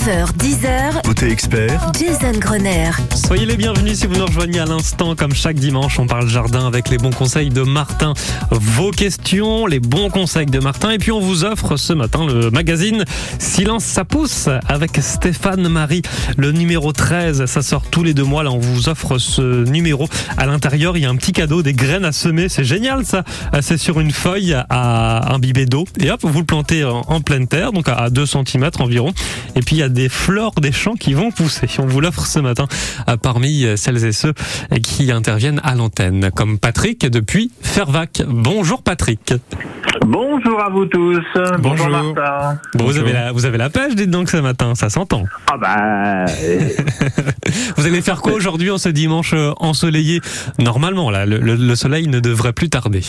9h, 0.00 0.32
10h, 0.38 1.02
Côté 1.04 1.30
expert, 1.30 1.90
Jason 1.98 2.38
Grenier. 2.38 2.90
Soyez 3.14 3.44
les 3.44 3.56
bienvenus 3.56 3.98
si 3.98 4.06
vous 4.06 4.14
nous 4.14 4.26
rejoignez 4.26 4.60
à 4.60 4.66
l'instant. 4.66 5.16
Comme 5.16 5.34
chaque 5.34 5.56
dimanche, 5.56 5.98
on 5.98 6.06
parle 6.06 6.28
jardin 6.28 6.66
avec 6.66 6.88
les 6.88 6.98
bons 6.98 7.10
conseils 7.10 7.48
de 7.48 7.62
Martin. 7.62 8.14
Vos 8.52 8.92
questions, 8.92 9.19
les 9.32 9.78
bons 9.78 10.10
conseils 10.10 10.46
de 10.46 10.58
Martin. 10.58 10.90
Et 10.90 10.98
puis 10.98 11.12
on 11.12 11.20
vous 11.20 11.44
offre 11.44 11.76
ce 11.76 11.92
matin 11.92 12.26
le 12.26 12.50
magazine 12.50 13.04
Silence 13.38 13.84
ça 13.84 14.04
pousse 14.04 14.48
avec 14.66 14.98
Stéphane 15.00 15.68
Marie. 15.68 16.02
Le 16.36 16.50
numéro 16.50 16.92
13, 16.92 17.44
ça 17.44 17.62
sort 17.62 17.82
tous 17.90 18.02
les 18.02 18.12
deux 18.12 18.24
mois. 18.24 18.42
Là, 18.42 18.50
on 18.50 18.58
vous 18.58 18.88
offre 18.88 19.18
ce 19.18 19.64
numéro. 19.70 20.08
À 20.36 20.46
l'intérieur, 20.46 20.96
il 20.96 21.04
y 21.04 21.06
a 21.06 21.10
un 21.10 21.14
petit 21.14 21.30
cadeau, 21.30 21.62
des 21.62 21.74
graines 21.74 22.04
à 22.04 22.10
semer. 22.10 22.48
C'est 22.48 22.64
génial 22.64 23.04
ça. 23.04 23.22
C'est 23.60 23.76
sur 23.76 24.00
une 24.00 24.10
feuille 24.10 24.56
à 24.68 25.32
imbibée 25.32 25.66
d'eau. 25.66 25.84
Et 26.00 26.10
hop, 26.10 26.20
vous 26.24 26.40
le 26.40 26.44
plantez 26.44 26.82
en, 26.84 27.02
en 27.06 27.20
pleine 27.20 27.46
terre, 27.46 27.72
donc 27.72 27.88
à 27.88 28.10
2 28.10 28.26
cm 28.26 28.70
environ. 28.80 29.12
Et 29.54 29.60
puis 29.60 29.76
il 29.76 29.78
y 29.78 29.84
a 29.84 29.88
des 29.88 30.08
fleurs 30.08 30.52
des 30.60 30.72
champs 30.72 30.96
qui 30.96 31.14
vont 31.14 31.30
pousser. 31.30 31.68
On 31.78 31.86
vous 31.86 32.00
l'offre 32.00 32.26
ce 32.26 32.40
matin 32.40 32.66
euh, 33.08 33.16
parmi 33.16 33.64
celles 33.76 34.04
et 34.04 34.12
ceux 34.12 34.34
qui 34.82 35.12
interviennent 35.12 35.60
à 35.62 35.76
l'antenne, 35.76 36.30
comme 36.34 36.58
Patrick 36.58 37.06
depuis 37.06 37.52
Fervac. 37.62 38.22
Bonjour 38.26 38.82
Patrick. 38.82 39.19
Bonjour 40.04 40.60
à 40.60 40.68
vous 40.70 40.86
tous. 40.86 41.20
Bonjour, 41.58 41.88
Martin. 41.88 42.58
Bon, 42.74 42.84
vous 42.84 42.98
avez 42.98 43.12
la, 43.12 43.32
vous 43.32 43.44
avez 43.44 43.58
la 43.58 43.70
pêche, 43.70 43.94
dites 43.94 44.10
donc 44.10 44.28
ce 44.28 44.38
matin, 44.38 44.74
ça 44.74 44.88
s'entend. 44.90 45.24
Ah 45.50 45.56
bah. 45.56 46.24
Vous 47.76 47.86
allez 47.86 48.00
faire 48.02 48.20
quoi 48.22 48.32
aujourd'hui 48.32 48.70
en 48.70 48.78
ce 48.78 48.88
dimanche 48.88 49.32
euh, 49.34 49.52
ensoleillé? 49.58 50.20
Normalement, 50.58 51.10
là, 51.10 51.26
le, 51.26 51.38
le- 51.38 51.54
le 51.56 51.74
soleil 51.74 52.06
ne 52.08 52.20
devrait 52.20 52.52
plus 52.52 52.68
tarder. 52.68 53.02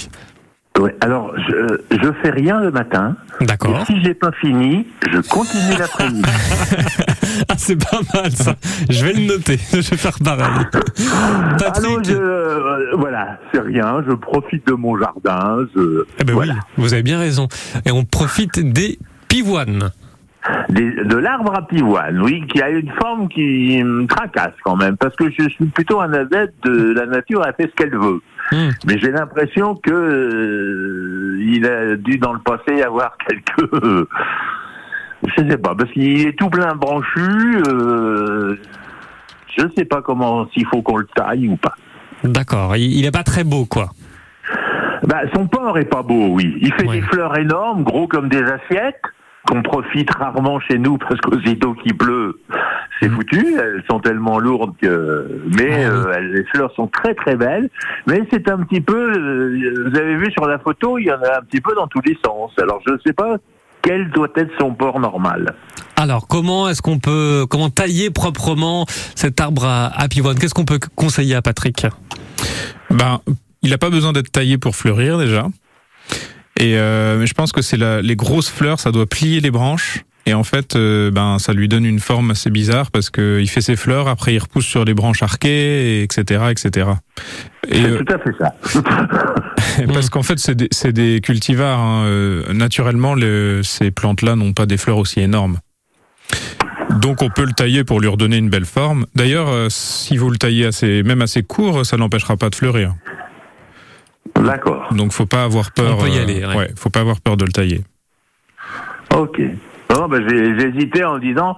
Ouais, 0.81 0.95
alors, 1.01 1.33
je, 1.47 1.77
je 1.91 2.11
fais 2.23 2.31
rien 2.31 2.59
le 2.59 2.71
matin. 2.71 3.15
D'accord. 3.41 3.79
Et 3.81 3.85
si 3.85 4.01
j'ai 4.03 4.13
pas 4.13 4.31
fini, 4.41 4.87
je 5.11 5.19
continue 5.29 5.77
l'après-midi. 5.77 6.21
Ah, 7.49 7.55
c'est 7.57 7.75
pas 7.77 7.99
mal 8.13 8.31
ça. 8.31 8.55
Je 8.89 9.03
vais 9.05 9.13
le 9.13 9.25
noter. 9.25 9.57
Je 9.71 9.77
vais 9.77 9.97
faire 9.97 10.17
pareil. 10.23 10.43
Alors, 10.43 12.03
je, 12.03 12.13
euh, 12.13 12.95
voilà, 12.97 13.39
c'est 13.51 13.61
rien. 13.61 14.03
Je 14.07 14.13
profite 14.13 14.67
de 14.67 14.73
mon 14.73 14.97
jardin. 14.97 15.65
Je, 15.75 16.03
Eh 16.19 16.23
ben 16.23 16.35
oui, 16.35 16.49
vous 16.77 16.93
avez 16.93 17.03
bien 17.03 17.17
raison. 17.19 17.47
Et 17.85 17.91
on 17.91 18.03
profite 18.03 18.59
des 18.59 18.99
pivoines. 19.27 19.91
Des- 20.69 21.03
de 21.03 21.15
l'arbre 21.17 21.53
à 21.55 21.67
pivoine, 21.67 22.19
oui, 22.21 22.43
qui 22.47 22.61
a 22.61 22.69
une 22.69 22.91
forme 22.99 23.27
qui 23.29 23.81
me 23.83 24.05
tracasse 24.07 24.53
quand 24.63 24.75
même, 24.75 24.97
parce 24.97 25.15
que 25.15 25.25
je 25.31 25.47
suis 25.49 25.65
plutôt 25.67 26.01
un 26.01 26.11
adepte 26.13 26.63
de 26.65 26.93
la 26.93 27.05
nature, 27.05 27.43
elle 27.45 27.53
fait 27.55 27.71
ce 27.71 27.75
qu'elle 27.75 27.95
veut. 27.97 28.21
Hmm. 28.51 28.71
Mais 28.85 28.97
j'ai 28.99 29.11
l'impression 29.11 29.75
que 29.75 29.91
euh, 29.91 31.37
il 31.41 31.65
a 31.65 31.95
dû 31.95 32.17
dans 32.17 32.33
le 32.33 32.39
passé 32.39 32.81
avoir 32.81 33.15
quelques, 33.27 34.07
je 35.25 35.49
sais 35.49 35.57
pas, 35.57 35.75
parce 35.75 35.91
qu'il 35.91 36.27
est 36.27 36.37
tout 36.37 36.49
plein 36.49 36.75
branchu. 36.75 37.61
Euh, 37.67 38.57
je 39.57 39.65
sais 39.75 39.85
pas 39.85 40.01
comment, 40.01 40.47
s'il 40.49 40.65
faut 40.65 40.81
qu'on 40.81 40.97
le 40.97 41.07
taille 41.15 41.47
ou 41.47 41.55
pas. 41.55 41.75
D'accord. 42.23 42.75
Il 42.75 42.99
il 42.99 43.05
est 43.05 43.11
pas 43.11 43.23
très 43.23 43.43
beau, 43.43 43.65
quoi. 43.65 43.91
Bah, 45.03 45.21
son 45.33 45.47
port 45.47 45.77
est 45.77 45.85
pas 45.85 46.03
beau, 46.03 46.27
oui. 46.29 46.57
Il 46.61 46.73
fait 46.73 46.87
des 46.87 47.01
fleurs 47.01 47.37
énormes, 47.37 47.83
gros 47.83 48.07
comme 48.07 48.29
des 48.29 48.43
assiettes, 48.43 49.01
qu'on 49.47 49.61
profite 49.63 50.13
rarement 50.13 50.59
chez 50.59 50.77
nous 50.77 50.97
parce 50.97 51.19
qu'aussitôt 51.21 51.73
qu'il 51.73 51.97
pleut, 51.97 52.39
c'est 53.01 53.09
foutu. 53.09 53.55
Elles 53.57 53.83
sont 53.89 53.99
tellement 53.99 54.37
lourdes 54.39 54.73
que, 54.81 55.41
mais 55.57 55.85
euh, 55.85 56.13
elles- 56.15 56.31
les 56.33 56.43
fleurs 56.45 56.71
sont 56.75 56.87
très 56.87 57.13
très 57.15 57.35
belles. 57.35 57.69
Mais 58.07 58.21
c'est 58.31 58.47
un 58.49 58.59
petit 58.59 58.81
peu, 58.81 59.11
euh, 59.13 59.89
vous 59.89 59.97
avez 59.97 60.15
vu 60.17 60.31
sur 60.31 60.45
la 60.45 60.59
photo, 60.59 60.97
il 60.97 61.05
y 61.05 61.11
en 61.11 61.21
a 61.21 61.39
un 61.39 61.41
petit 61.41 61.61
peu 61.61 61.73
dans 61.75 61.87
tous 61.87 62.01
les 62.05 62.17
sens. 62.25 62.51
Alors 62.61 62.81
je 62.85 62.93
ne 62.93 62.97
sais 63.05 63.13
pas 63.13 63.37
quel 63.81 64.09
doit 64.11 64.29
être 64.35 64.51
son 64.59 64.73
port 64.73 64.99
normal. 64.99 65.55
Alors, 65.95 66.27
comment 66.27 66.67
est-ce 66.69 66.81
qu'on 66.81 66.97
peut, 66.99 67.45
comment 67.49 67.69
tailler 67.69 68.09
proprement 68.09 68.85
cet 69.15 69.39
arbre 69.39 69.65
à, 69.65 69.87
à 69.87 70.07
pivoine? 70.07 70.37
Qu'est-ce 70.39 70.53
qu'on 70.53 70.65
peut 70.65 70.79
conseiller 70.95 71.35
à 71.35 71.41
Patrick? 71.43 71.85
Ben, 72.89 73.19
il 73.61 73.69
n'a 73.69 73.77
pas 73.77 73.89
besoin 73.91 74.11
d'être 74.11 74.31
taillé 74.31 74.57
pour 74.57 74.75
fleurir 74.75 75.17
déjà. 75.19 75.47
Et 76.59 76.77
euh, 76.77 77.17
mais 77.19 77.27
je 77.27 77.33
pense 77.33 77.51
que 77.51 77.61
c'est 77.61 77.77
la- 77.77 78.01
les 78.01 78.15
grosses 78.15 78.49
fleurs, 78.49 78.79
ça 78.79 78.91
doit 78.91 79.05
plier 79.05 79.39
les 79.41 79.51
branches. 79.51 80.03
Et 80.27 80.33
en 80.35 80.43
fait, 80.43 80.75
euh, 80.75 81.09
ben, 81.09 81.39
ça 81.39 81.51
lui 81.51 81.67
donne 81.67 81.83
une 81.85 81.99
forme 81.99 82.31
assez 82.31 82.51
bizarre 82.51 82.91
parce 82.91 83.09
que 83.09 83.39
il 83.41 83.49
fait 83.49 83.61
ses 83.61 83.75
fleurs, 83.75 84.07
après 84.07 84.33
il 84.35 84.39
repousse 84.39 84.65
sur 84.67 84.85
les 84.85 84.93
branches 84.93 85.23
arquées, 85.23 85.99
et 85.99 86.03
etc., 86.03 86.43
etc. 86.51 86.89
Et, 87.67 87.81
C'est 87.81 87.85
euh, 87.89 88.03
tout 88.03 88.13
à 88.13 88.19
fait 88.19 88.35
ça. 88.37 89.83
parce 89.93 90.09
qu'en 90.11 90.21
fait, 90.23 90.37
c'est 90.37 90.53
des, 90.55 90.67
c'est 90.71 90.93
des 90.93 91.21
cultivars. 91.21 91.79
hein, 91.79 92.03
euh, 92.05 92.53
naturellement, 92.53 93.15
le- 93.15 93.61
ces 93.63 93.89
plantes-là 93.89 94.35
n'ont 94.35 94.53
pas 94.53 94.67
des 94.67 94.77
fleurs 94.77 94.97
aussi 94.97 95.21
énormes. 95.21 95.57
Donc, 96.99 97.21
on 97.23 97.29
peut 97.29 97.45
le 97.45 97.53
tailler 97.53 97.83
pour 97.83 97.99
lui 97.99 98.07
redonner 98.07 98.37
une 98.37 98.49
belle 98.49 98.65
forme. 98.65 99.05
D'ailleurs, 99.15 99.47
euh, 99.49 99.67
si 99.69 100.17
vous 100.17 100.29
le 100.29 100.37
taillez 100.37 100.65
assez, 100.67 101.01
même 101.03 101.21
assez 101.23 101.41
court, 101.41 101.83
ça 101.85 101.97
n'empêchera 101.97 102.37
pas 102.37 102.49
de 102.49 102.55
fleurir. 102.55 102.93
D'accord. 104.35 104.93
Donc, 104.93 105.13
faut 105.13 105.25
pas 105.25 105.43
avoir 105.43 105.71
peur. 105.71 105.97
On 105.97 106.01
peut 106.03 106.09
y 106.09 106.17
euh, 106.19 106.21
aller, 106.23 106.45
ouais. 106.45 106.69
faut 106.77 106.89
pas 106.91 106.99
avoir 106.99 107.21
peur 107.21 107.37
de 107.37 107.45
le 107.45 107.51
tailler. 107.51 107.81
Ok. 109.15 109.41
Non, 109.93 110.07
ben, 110.07 110.23
hésité 110.29 111.03
en 111.03 111.17
disant, 111.19 111.57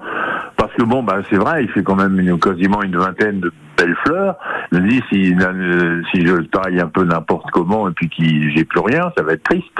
parce 0.57 0.71
que 0.73 0.83
bon, 0.83 1.03
ben, 1.03 1.21
c'est 1.29 1.35
vrai, 1.37 1.63
il 1.63 1.69
fait 1.69 1.83
quand 1.83 1.95
même 1.95 2.19
une- 2.19 2.39
quasiment 2.39 2.81
une 2.81 2.97
vingtaine 2.97 3.39
de 3.39 3.51
belles 3.77 3.95
fleurs. 4.05 4.35
Je 4.71 4.79
me 4.79 4.87
dis, 4.89 5.01
si, 5.11 5.35
euh, 5.39 6.01
si 6.11 6.25
je 6.25 6.33
le 6.33 6.47
taille 6.47 6.79
un 6.79 6.87
peu 6.87 7.03
n'importe 7.03 7.51
comment 7.51 7.87
et 7.87 7.91
puis 7.91 8.09
que 8.09 8.23
j'ai 8.55 8.63
plus 8.65 8.79
rien, 8.79 9.11
ça 9.17 9.23
va 9.23 9.33
être 9.33 9.43
triste. 9.43 9.77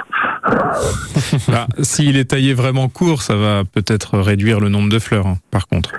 Bah, 1.48 1.68
S'il 1.80 2.18
est 2.18 2.30
taillé 2.32 2.54
vraiment 2.54 2.90
court, 2.90 3.22
ça 3.24 3.36
va 3.36 3.64
peut-être 3.64 4.20
réduire 4.20 4.60
le 4.60 4.70
nombre 4.70 4.90
de 4.90 5.00
fleurs, 5.00 5.26
hein, 5.28 5.38
par 5.52 5.68
contre. 5.68 5.92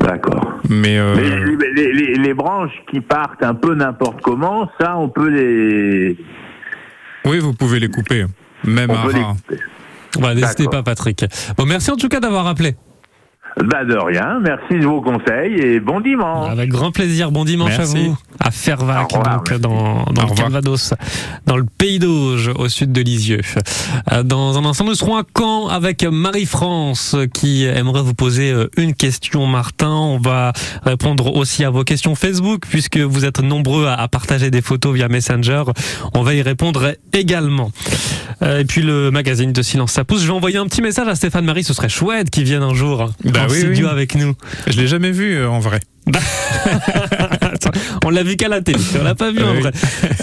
D'accord. 0.00 0.52
Mais, 0.68 0.98
euh, 0.98 1.14
Mais 1.16 1.22
les, 1.56 1.72
les- 1.74 1.92
les- 1.92 2.14
les 2.14 2.34
branches 2.34 2.72
qui 2.90 3.00
partent 3.00 3.42
un 3.42 3.54
peu 3.54 3.74
n'importe 3.74 4.20
comment, 4.22 4.68
ça, 4.80 4.96
on 4.96 5.08
peut 5.08 5.28
les. 5.28 6.16
oui, 7.24 7.38
vous 7.38 7.52
pouvez 7.54 7.78
les 7.80 7.88
couper, 7.88 8.24
même 8.64 8.90
On 8.90 8.94
à 8.94 9.02
peut 9.06 9.12
les 9.12 9.22
ras. 9.22 9.34
Bah, 10.20 10.34
N'hésitez 10.34 10.66
pas, 10.68 10.82
Patrick. 10.82 11.24
Bon, 11.56 11.66
merci 11.66 11.90
en 11.90 11.96
tout 11.96 12.08
cas 12.08 12.20
d'avoir 12.20 12.46
appelé. 12.46 12.76
Bah, 13.56 13.84
de 13.84 13.94
rien. 13.96 14.40
Merci 14.42 14.80
de 14.80 14.84
vos 14.86 15.00
conseils 15.00 15.54
et 15.60 15.78
bon 15.80 16.00
dimanche. 16.00 16.50
Avec 16.50 16.70
grand 16.70 16.90
plaisir. 16.90 17.30
Bon 17.30 17.44
dimanche 17.44 17.78
Merci. 17.78 17.96
à 17.96 18.00
vous. 18.00 18.16
À 18.40 18.50
Fervac, 18.50 19.12
revoir, 19.12 19.42
donc 19.44 19.60
dans, 19.60 20.04
dans 20.12 20.26
le. 20.28 20.34
Calvados, 20.34 20.92
dans 21.46 21.56
le 21.56 21.64
Pays 21.78 22.00
d'Auge, 22.00 22.50
au 22.56 22.68
sud 22.68 22.90
de 22.90 23.00
Lisieux. 23.00 23.40
Euh, 24.12 24.24
Dans 24.24 24.58
un 24.58 24.64
instant, 24.64 24.84
nous 24.84 24.94
serons 24.96 25.16
à 25.16 25.22
Caen 25.38 25.68
avec 25.68 26.02
Marie-France 26.02 27.14
qui 27.32 27.64
aimerait 27.64 28.02
vous 28.02 28.14
poser 28.14 28.50
euh, 28.50 28.68
une 28.76 28.94
question, 28.94 29.46
Martin. 29.46 29.90
On 29.90 30.18
va 30.18 30.52
répondre 30.84 31.36
aussi 31.36 31.64
à 31.64 31.70
vos 31.70 31.84
questions 31.84 32.16
Facebook 32.16 32.62
puisque 32.68 32.98
vous 32.98 33.24
êtes 33.24 33.40
nombreux 33.40 33.86
à, 33.86 34.08
partager 34.08 34.50
des 34.50 34.62
photos 34.62 34.94
via 34.94 35.06
Messenger. 35.08 35.62
On 36.14 36.22
va 36.22 36.34
y 36.34 36.42
répondre 36.42 36.94
également. 37.12 37.70
Euh, 38.42 38.60
Et 38.60 38.64
puis 38.64 38.82
le 38.82 39.12
magazine 39.12 39.52
de 39.52 39.62
Silence 39.62 39.92
ça 39.92 40.04
pousse. 40.04 40.22
Je 40.22 40.26
vais 40.26 40.32
envoyer 40.32 40.58
un 40.58 40.66
petit 40.66 40.82
message 40.82 41.06
à 41.06 41.14
Stéphane 41.14 41.44
Marie. 41.44 41.62
Ce 41.62 41.72
serait 41.72 41.88
chouette 41.88 42.30
qu'il 42.30 42.44
vienne 42.44 42.62
un 42.64 42.74
jour 42.74 43.10
Bah 43.24 43.43
en 43.43 43.43
oui, 43.50 43.58
studio 43.58 43.86
oui. 43.86 43.92
avec 43.92 44.14
nous. 44.14 44.34
Je 44.66 44.80
l'ai 44.80 44.86
jamais 44.86 45.10
vu 45.10 45.34
euh, 45.36 45.48
en 45.48 45.60
vrai. 45.60 45.80
Attends, 47.40 47.70
on 48.04 48.10
l'a 48.10 48.22
vu 48.22 48.36
qu'à 48.36 48.48
la 48.48 48.60
télé, 48.60 48.78
on 49.00 49.04
l'a 49.04 49.14
pas 49.14 49.30
vu 49.30 49.42
en 49.42 49.54
vrai. 49.54 49.72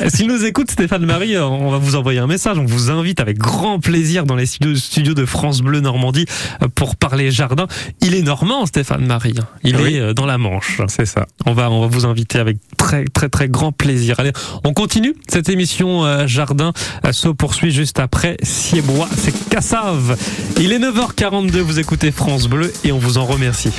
S'il 0.10 0.28
nous 0.28 0.46
écoute, 0.46 0.70
Stéphane 0.72 1.06
Marie, 1.06 1.38
on 1.38 1.70
va 1.72 1.78
vous 1.78 1.96
envoyer 1.96 2.20
un 2.20 2.28
message. 2.28 2.58
On 2.58 2.65
vous 2.65 2.91
invite 2.91 3.20
avec 3.20 3.38
grand 3.38 3.80
plaisir 3.80 4.26
dans 4.26 4.36
les 4.36 4.46
studios, 4.46 5.13
de 5.13 5.26
France 5.26 5.62
Bleu 5.62 5.80
Normandie 5.80 6.26
euh, 6.62 6.67
pour 6.74 6.96
parler 6.96 7.32
jardin. 7.32 7.67
Il 8.02 8.13
est 8.15 8.22
normand, 8.22 8.65
Stéphane 8.65 9.06
Marie. 9.06 9.34
Il 9.63 9.76
Oui. 9.78 9.96
est 9.96 10.00
euh, 10.00 10.13
dans 10.13 10.26
la 10.26 10.38
Manche. 10.38 10.82
C'est 10.88 11.06
ça. 11.06 11.26
On 11.46 11.54
va, 11.54 11.70
on 11.72 11.82
va 11.82 11.88
vous 11.88 12.06
inviter 12.06 12.39
avec 12.39 12.58
très, 12.78 13.06
très, 13.06 13.30
très 13.30 13.50
grand 13.50 13.72
plaisir. 13.72 14.20
Allez, 14.20 14.32
on 14.63 14.74
continue 14.74 15.15
cette 15.28 15.50
émission 15.50 16.06
euh, 16.06 16.28
jardin 16.28 16.74
se 17.12 17.28
poursuit 17.30 17.72
juste 17.72 18.00
après 18.00 18.38
Siebois, 18.44 19.10
c'est 19.17 19.34
Cassave. 19.50 20.17
Il 20.60 20.72
est 20.72 20.80
9h42, 20.80 21.58
vous 21.60 21.80
écoutez 21.80 22.12
France 22.12 22.48
Bleu 22.48 22.72
et 22.84 22.91
on 22.91 22.98
vous 23.00 23.17
en 23.17 23.26
remercie. 23.26 23.72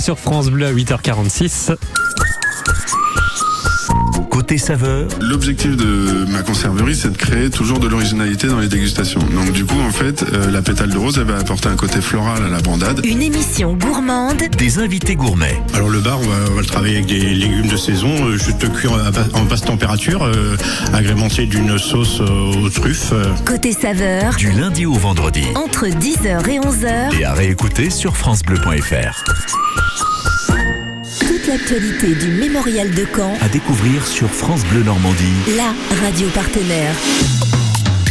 Sur 0.00 0.18
France 0.18 0.50
Bleu 0.50 0.66
à 0.66 0.72
8h46. 0.72 1.76
Côté 4.40 4.56
saveur, 4.56 5.06
L'objectif 5.20 5.76
de 5.76 6.24
ma 6.30 6.40
conserverie, 6.40 6.96
c'est 6.96 7.10
de 7.12 7.16
créer 7.18 7.50
toujours 7.50 7.78
de 7.78 7.86
l'originalité 7.86 8.46
dans 8.46 8.58
les 8.58 8.68
dégustations. 8.68 9.20
Donc 9.20 9.52
du 9.52 9.66
coup, 9.66 9.78
en 9.86 9.90
fait, 9.92 10.22
euh, 10.32 10.50
la 10.50 10.62
pétale 10.62 10.88
de 10.88 10.96
rose, 10.96 11.18
elle 11.18 11.30
va 11.30 11.36
apporter 11.36 11.68
un 11.68 11.76
côté 11.76 12.00
floral 12.00 12.42
à 12.42 12.48
la 12.48 12.62
bandade. 12.62 13.02
Une 13.04 13.20
émission 13.20 13.74
gourmande 13.74 14.42
des 14.56 14.78
invités 14.78 15.14
gourmets. 15.14 15.60
Alors 15.74 15.90
le 15.90 16.00
bar, 16.00 16.18
on 16.18 16.26
va, 16.26 16.36
on 16.52 16.54
va 16.54 16.60
le 16.62 16.66
travailler 16.66 16.94
avec 16.96 17.06
des 17.08 17.18
légumes 17.20 17.68
de 17.68 17.76
saison, 17.76 18.08
euh, 18.28 18.38
juste 18.38 18.66
cuire 18.72 18.92
en 19.34 19.42
basse 19.44 19.60
température, 19.60 20.22
euh, 20.24 20.56
agrémenté 20.94 21.44
d'une 21.44 21.76
sauce 21.76 22.22
euh, 22.22 22.64
aux 22.64 22.70
truffes. 22.70 23.12
euh. 23.12 23.26
Côté 23.44 23.72
saveur, 23.72 24.36
Du 24.36 24.50
lundi 24.52 24.86
au 24.86 24.94
vendredi. 24.94 25.44
entre 25.54 25.86
10h 25.86 26.48
et 26.48 26.58
11h, 26.60 27.20
Et 27.20 27.26
à 27.26 27.34
réécouter 27.34 27.90
sur 27.90 28.16
FranceBleu.fr. 28.16 29.22
l'actualité 31.50 32.14
du 32.14 32.28
mémorial 32.28 32.88
de 32.90 33.04
Caen, 33.12 33.34
À 33.40 33.48
découvrir 33.48 34.06
sur 34.06 34.30
France 34.30 34.62
Bleu 34.66 34.84
Normandie. 34.84 35.34
la 35.56 35.74
radio 36.00 36.28
partenaire. 36.28 36.94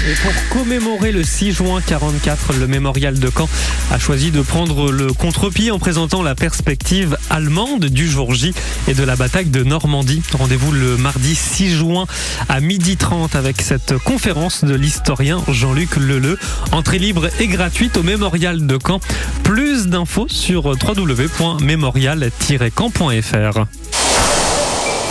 Et 0.09 0.15
pour 0.15 0.33
commémorer 0.49 1.11
le 1.11 1.23
6 1.23 1.51
juin 1.51 1.81
44, 1.85 2.53
le 2.53 2.65
mémorial 2.65 3.19
de 3.19 3.29
Caen 3.29 3.47
a 3.91 3.99
choisi 3.99 4.31
de 4.31 4.41
prendre 4.41 4.91
le 4.91 5.13
contre-pied 5.13 5.69
en 5.69 5.77
présentant 5.77 6.23
la 6.23 6.33
perspective 6.33 7.15
allemande 7.29 7.85
du 7.85 8.09
jour 8.09 8.33
J 8.33 8.55
et 8.87 8.95
de 8.95 9.03
la 9.03 9.15
bataille 9.15 9.51
de 9.51 9.63
Normandie. 9.63 10.23
Rendez-vous 10.33 10.71
le 10.71 10.97
mardi 10.97 11.35
6 11.35 11.75
juin 11.75 12.07
à 12.47 12.59
12h30 12.59 13.37
avec 13.37 13.61
cette 13.61 13.99
conférence 13.99 14.63
de 14.63 14.73
l'historien 14.73 15.43
Jean-Luc 15.47 15.97
Leleu. 15.97 16.39
Entrée 16.71 16.97
libre 16.97 17.29
et 17.39 17.45
gratuite 17.45 17.95
au 17.95 18.01
mémorial 18.01 18.65
de 18.65 18.79
Caen. 18.83 19.01
Plus 19.43 19.85
d'infos 19.85 20.25
sur 20.27 20.65
www.mémorial-caen.fr. 20.65 23.65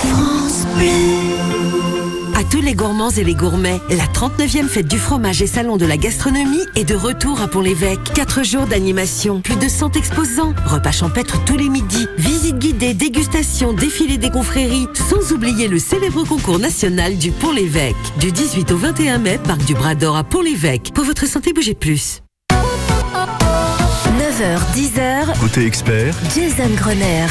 France. 0.03 0.67
Tous 2.51 2.63
les 2.63 2.75
gourmands 2.75 3.11
et 3.11 3.25
les 3.25 3.35
gourmets, 3.35 3.79
la 3.91 4.07
39e 4.07 4.69
fête 4.69 4.89
du 4.89 4.97
fromage 4.97 5.43
et 5.43 5.47
salon 5.47 5.77
de 5.77 5.85
la 5.85 5.99
gastronomie 5.99 6.65
est 6.77 6.87
de 6.87 6.95
retour 6.95 7.43
à 7.43 7.49
Pont-l'Évêque. 7.49 8.01
4 8.15 8.43
jours 8.43 8.67
d'animation, 8.67 9.43
plus 9.43 9.57
de 9.57 9.69
100 9.69 9.97
exposants, 9.97 10.55
repas 10.65 10.93
champêtres 10.93 11.45
tous 11.45 11.59
les 11.59 11.69
midis, 11.69 12.07
visites 12.17 12.59
guidées, 12.59 12.95
dégustation, 12.95 13.75
défilé 13.75 14.17
des 14.17 14.31
confréries, 14.31 14.89
sans 14.95 15.35
oublier 15.35 15.69
le 15.69 15.79
célèbre 15.79 16.25
concours 16.25 16.59
national 16.59 17.19
du 17.19 17.33
Pont-l'Évêque. 17.33 17.97
Du 18.19 18.33
18 18.33 18.73
au 18.73 18.79
21 18.79 19.19
mai, 19.19 19.39
parc 19.45 19.63
du 19.67 19.75
Bras 19.75 19.95
d'Or 19.95 20.17
à 20.17 20.25
Pont-l'Évêque. 20.25 20.93
Pour 20.95 21.05
votre 21.05 21.27
santé, 21.27 21.53
bougez 21.53 21.75
plus. 21.75 22.23
9h, 24.19 24.59
10h, 24.75 25.39
Côté 25.39 25.67
expert, 25.67 26.15
Jason 26.35 26.71
Grenier. 26.77 27.27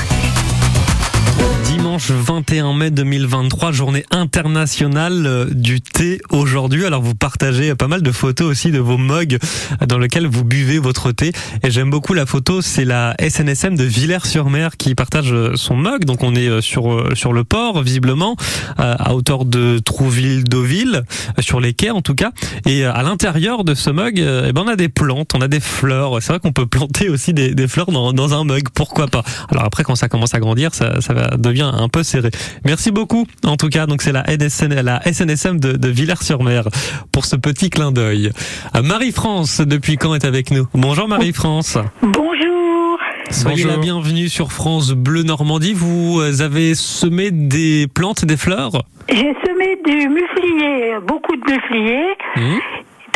Dimanche 1.68 2.12
21 2.12 2.74
mai 2.74 2.92
2023, 2.92 3.72
journée 3.72 4.06
internationale 4.12 5.26
euh, 5.26 5.46
du 5.52 5.82
thé 5.82 6.20
aujourd'hui. 6.30 6.86
Alors 6.86 7.02
vous 7.02 7.14
partagez 7.14 7.76
pas 7.76 7.88
mal 7.88 8.02
de 8.02 8.12
photos 8.12 8.48
aussi 8.48 8.72
de 8.72 8.80
vos 8.80 8.98
mugs 8.98 9.38
dans 9.86 9.98
lesquels 9.98 10.28
vous 10.28 10.44
buvez 10.44 10.80
votre 10.80 11.12
thé. 11.12 11.34
Et 11.64 11.72
j'aime 11.72 11.90
beaucoup 11.90 12.14
la 12.14 12.26
photo, 12.26 12.62
c'est 12.62 12.86
la 12.86 13.16
SNSM 13.20 13.76
de 13.76 13.84
Villers-sur-Mer 13.84 14.78
qui 14.78 14.96
partage 14.96 15.34
euh, 15.34 15.54
son 15.56 15.76
mug. 15.76 16.06
Donc 16.06 16.24
on 16.24 16.36
est 16.36 16.48
euh, 16.48 16.62
sur 16.62 17.16
sur 17.16 17.34
le 17.34 17.44
port 17.44 17.82
visiblement, 17.84 18.36
à 18.78 19.14
hauteur 19.14 19.46
de 19.46 19.80
Trouville-Deauville, 19.80 21.04
sur 21.40 21.60
les 21.60 21.74
quais 21.74 21.90
en 21.90 22.02
tout 22.02 22.16
cas. 22.16 22.32
Et 22.66 22.86
à 22.86 23.04
l'intérieur 23.04 23.64
de 23.64 23.74
ce 23.74 23.90
mug, 23.90 24.20
eh 24.20 24.52
ben 24.54 24.64
on 24.66 24.68
a 24.68 24.76
des 24.76 24.90
plantes, 24.90 25.34
on 25.36 25.42
a 25.42 25.48
des 25.48 25.60
fleurs. 25.60 26.22
C'est 26.22 26.30
vrai 26.30 26.40
qu'on 26.40 26.54
peut 26.54 26.66
planter 26.66 27.10
aussi 27.10 27.34
des, 27.34 27.68
fleurs 27.68 27.92
dans, 27.92 28.34
un 28.34 28.44
mug. 28.44 28.64
Pourquoi 28.74 29.08
pas? 29.08 29.24
Alors 29.52 29.66
après 29.66 29.84
quand 29.84 29.96
ça 29.96 30.10
commence 30.10 30.34
à 30.34 30.40
grandir, 30.40 30.74
ça 30.74 31.00
va 31.10 31.27
devient 31.38 31.72
un 31.74 31.90
peu 31.90 32.04
serré. 32.04 32.30
Merci 32.66 32.92
beaucoup. 32.92 33.26
En 33.46 33.58
tout 33.58 33.70
cas, 33.70 33.86
donc 33.86 34.02
c'est 34.02 34.12
la, 34.12 34.24
NSN, 34.24 34.82
la 34.82 35.02
SNSM 35.02 35.60
de, 35.60 35.74
de 35.74 35.88
Villers-sur-Mer 35.90 36.68
pour 37.12 37.26
ce 37.26 37.36
petit 37.36 37.70
clin 37.70 37.92
d'œil. 37.92 38.32
Euh, 38.76 38.82
Marie-France 38.82 39.62
depuis 39.62 39.98
quand 39.98 40.14
est 40.16 40.26
avec 40.26 40.52
nous? 40.52 40.68
Bonjour 40.74 41.08
Marie-France. 41.08 41.78
Bonjour. 42.02 42.98
Soyez 43.30 43.66
la 43.66 43.78
bienvenue 43.78 44.30
sur 44.30 44.52
France 44.52 44.92
Bleu 44.92 45.24
Normandie. 45.24 45.74
Vous 45.74 46.22
avez 46.42 46.76
semé 46.76 47.32
des 47.32 47.88
plantes, 47.94 48.24
des 48.26 48.38
fleurs? 48.38 48.84
J'ai 49.10 49.36
semé 49.46 49.78
du 49.86 50.10
muflier, 50.10 50.96
beaucoup 51.06 51.36
de 51.36 51.52
muflier. 51.52 52.04
Mmh. 52.36 52.58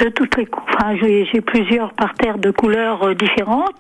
De 0.02 0.10
toutes 0.10 0.36
les 0.38 0.48
enfin, 0.52 0.96
j'ai 1.00 1.42
plusieurs 1.42 1.94
parterres 1.94 2.40
de 2.40 2.50
couleurs 2.50 3.04
euh, 3.04 3.14
différentes. 3.14 3.76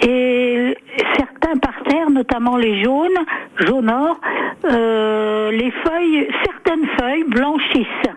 Et 0.00 0.74
certains 1.18 1.58
parterres, 1.58 2.08
notamment 2.10 2.56
les 2.56 2.82
jaunes, 2.82 3.18
jaune 3.60 3.90
or, 3.90 4.18
euh, 4.64 5.50
les 5.50 5.70
feuilles, 5.70 6.28
certaines 6.44 6.88
feuilles 6.98 7.24
blanchissent. 7.24 8.10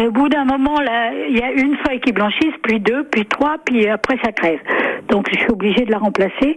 Au 0.00 0.10
bout 0.12 0.28
d'un 0.28 0.44
moment, 0.44 0.80
là, 0.80 1.12
il 1.28 1.36
y 1.36 1.42
a 1.42 1.50
une 1.52 1.76
feuille 1.78 2.00
qui 2.00 2.12
blanchisse, 2.12 2.54
puis 2.62 2.78
deux, 2.78 3.04
puis 3.04 3.26
trois, 3.26 3.56
puis 3.64 3.88
après 3.88 4.16
ça 4.24 4.30
crève. 4.30 4.60
Donc 5.08 5.26
je 5.32 5.38
suis 5.38 5.50
obligée 5.50 5.84
de 5.84 5.90
la 5.90 5.98
remplacer. 5.98 6.56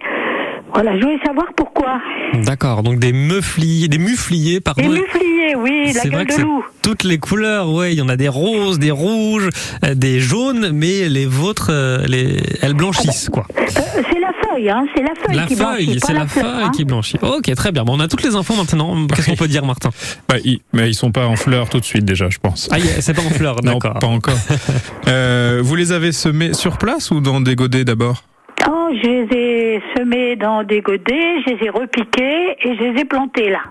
Voilà, 0.73 0.97
je 0.97 1.03
voulais 1.03 1.19
savoir 1.25 1.47
pourquoi. 1.55 2.01
D'accord, 2.33 2.83
donc 2.83 2.99
des 2.99 3.13
mufliers, 3.13 3.87
des 3.87 3.97
mufliers, 3.97 4.59
pardon. 4.59 4.81
Les 4.81 4.89
mufliers, 4.89 5.36
oui, 5.55 5.91
la 5.93 6.01
C'est 6.01 6.09
vrai 6.09 6.25
gueule 6.25 6.35
que 6.35 6.41
de 6.41 6.45
loup. 6.45 6.63
toutes 6.81 7.03
les 7.03 7.17
couleurs, 7.17 7.69
ouais, 7.71 7.93
il 7.93 7.97
y 7.99 8.01
en 8.01 8.09
a 8.09 8.15
des 8.15 8.27
roses, 8.29 8.79
des 8.79 8.91
rouges, 8.91 9.49
euh, 9.85 9.93
des 9.95 10.19
jaunes, 10.19 10.71
mais 10.73 11.07
les 11.09 11.25
vôtres, 11.25 11.67
euh, 11.71 12.03
les, 12.07 12.41
elles 12.61 12.73
blanchissent, 12.73 13.29
quoi. 13.29 13.45
Euh, 13.57 13.61
c'est 13.67 14.19
la 14.19 14.31
feuille, 14.49 14.69
hein, 14.69 14.85
c'est 14.95 15.01
la 15.03 15.13
feuille 15.15 15.35
La 15.35 15.45
qui 15.45 15.55
blanchit, 15.55 15.85
feuille, 15.85 15.99
c'est 16.05 16.13
la 16.13 16.27
feuille 16.27 16.43
hein. 16.63 16.71
qui 16.75 16.85
blanchit. 16.85 17.17
Ok, 17.21 17.53
très 17.55 17.71
bien. 17.71 17.83
Bon, 17.83 17.95
on 17.97 17.99
a 17.99 18.07
toutes 18.07 18.23
les 18.23 18.35
infos 18.35 18.55
maintenant. 18.55 19.07
Qu'est-ce 19.07 19.29
qu'on 19.29 19.35
peut 19.35 19.47
dire, 19.47 19.65
Martin? 19.65 19.89
Bah, 20.29 20.35
ils, 20.43 20.59
mais 20.73 20.89
ils 20.89 20.95
sont 20.95 21.11
pas 21.11 21.27
en 21.27 21.35
fleurs 21.35 21.69
tout 21.69 21.79
de 21.79 21.85
suite 21.85 22.05
déjà, 22.05 22.29
je 22.29 22.37
pense. 22.39 22.69
Ah, 22.71 22.77
c'est 22.99 23.13
pas 23.13 23.21
en 23.21 23.29
fleurs, 23.29 23.57
Non, 23.63 23.73
d'accord. 23.73 23.99
pas 23.99 24.07
encore. 24.07 24.37
Euh, 25.07 25.61
vous 25.63 25.75
les 25.75 25.93
avez 25.93 26.11
semés 26.11 26.53
sur 26.53 26.77
place 26.77 27.11
ou 27.11 27.21
dans 27.21 27.39
des 27.39 27.55
godets 27.55 27.85
d'abord? 27.85 28.23
Oh, 28.67 28.89
je 28.91 29.07
les 29.07 29.37
ai 29.37 29.81
semés 29.95 30.35
dans 30.35 30.63
des 30.63 30.81
godets, 30.81 31.41
je 31.45 31.53
les 31.53 31.65
ai 31.67 31.69
repiqués 31.69 32.57
et 32.61 32.75
je 32.75 32.83
les 32.83 33.01
ai 33.01 33.05
plantés 33.05 33.49
là. 33.49 33.61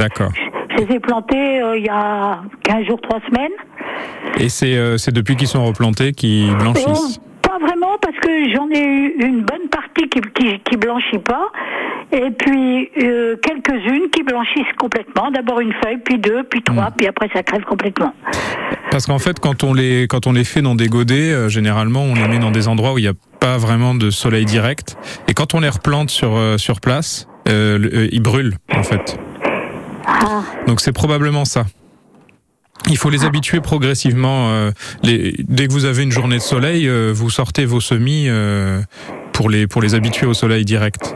D'accord. 0.00 0.32
Je 0.70 0.84
les 0.84 0.94
ai 0.96 0.98
plantés 1.00 1.60
euh, 1.60 1.76
il 1.76 1.84
y 1.84 1.88
a 1.90 2.40
15 2.64 2.86
jours, 2.86 3.00
3 3.02 3.20
semaines. 3.28 3.52
Et 4.38 4.48
c'est 4.48 4.74
euh, 4.76 4.96
depuis 5.12 5.36
qu'ils 5.36 5.46
sont 5.48 5.64
replantés 5.64 6.12
qu'ils 6.12 6.56
blanchissent 6.56 7.20
Oh, 7.20 7.38
pas 7.42 7.58
vraiment 7.58 7.98
parce 8.00 8.16
que 8.16 8.30
j'en 8.54 8.68
ai 8.70 8.80
eu 8.82 9.14
une 9.20 9.42
bonne 9.42 9.68
partie 9.70 10.08
qui, 10.08 10.20
qui, 10.34 10.58
qui 10.60 10.76
blanchit 10.78 11.18
pas 11.18 11.48
et 12.12 12.30
puis 12.30 12.88
euh, 13.02 13.36
quelques-unes 13.42 14.08
qui 14.10 14.22
blanchissent 14.22 14.72
complètement. 14.78 15.30
D'abord 15.30 15.60
une 15.60 15.74
feuille, 15.84 15.98
puis 16.02 16.18
deux, 16.18 16.44
puis 16.44 16.60
Hmm. 16.60 16.74
trois, 16.74 16.90
puis 16.96 17.06
après 17.06 17.28
ça 17.34 17.42
crève 17.42 17.62
complètement. 17.64 18.12
Parce 18.90 19.06
qu'en 19.06 19.18
fait, 19.18 19.38
quand 19.38 19.62
on 19.64 19.74
les 19.74 20.06
quand 20.08 20.26
on 20.26 20.32
les 20.32 20.44
fait 20.44 20.62
dans 20.62 20.74
des 20.74 20.88
godets, 20.88 21.30
euh, 21.32 21.48
généralement, 21.48 22.02
on 22.04 22.14
les 22.14 22.26
met 22.26 22.38
dans 22.38 22.50
des 22.50 22.68
endroits 22.68 22.94
où 22.94 22.98
il 22.98 23.02
n'y 23.02 23.08
a 23.08 23.12
pas 23.38 23.58
vraiment 23.58 23.94
de 23.94 24.10
soleil 24.10 24.44
direct. 24.46 24.96
Et 25.28 25.34
quand 25.34 25.54
on 25.54 25.60
les 25.60 25.68
replante 25.68 26.08
sur 26.10 26.36
euh, 26.36 26.56
sur 26.56 26.80
place, 26.80 27.26
ils 27.46 28.22
brûlent 28.22 28.54
en 28.74 28.82
fait. 28.82 29.18
Ah. 30.06 30.42
Donc 30.66 30.80
c'est 30.80 30.92
probablement 30.92 31.44
ça. 31.44 31.64
Il 32.88 32.96
faut 32.96 33.10
les 33.10 33.24
habituer 33.24 33.60
progressivement. 33.60 34.48
euh, 34.50 34.70
les, 35.02 35.34
dès 35.48 35.66
que 35.68 35.72
vous 35.72 35.84
avez 35.84 36.02
une 36.02 36.12
journée 36.12 36.36
de 36.36 36.42
soleil, 36.42 36.88
euh, 36.88 37.12
vous 37.14 37.28
sortez 37.30 37.64
vos 37.66 37.80
semis 37.80 38.24
euh, 38.28 38.80
pour 39.32 39.50
les 39.50 39.66
pour 39.66 39.82
les 39.82 39.94
habituer 39.94 40.26
au 40.26 40.34
soleil 40.34 40.64
direct. 40.64 41.14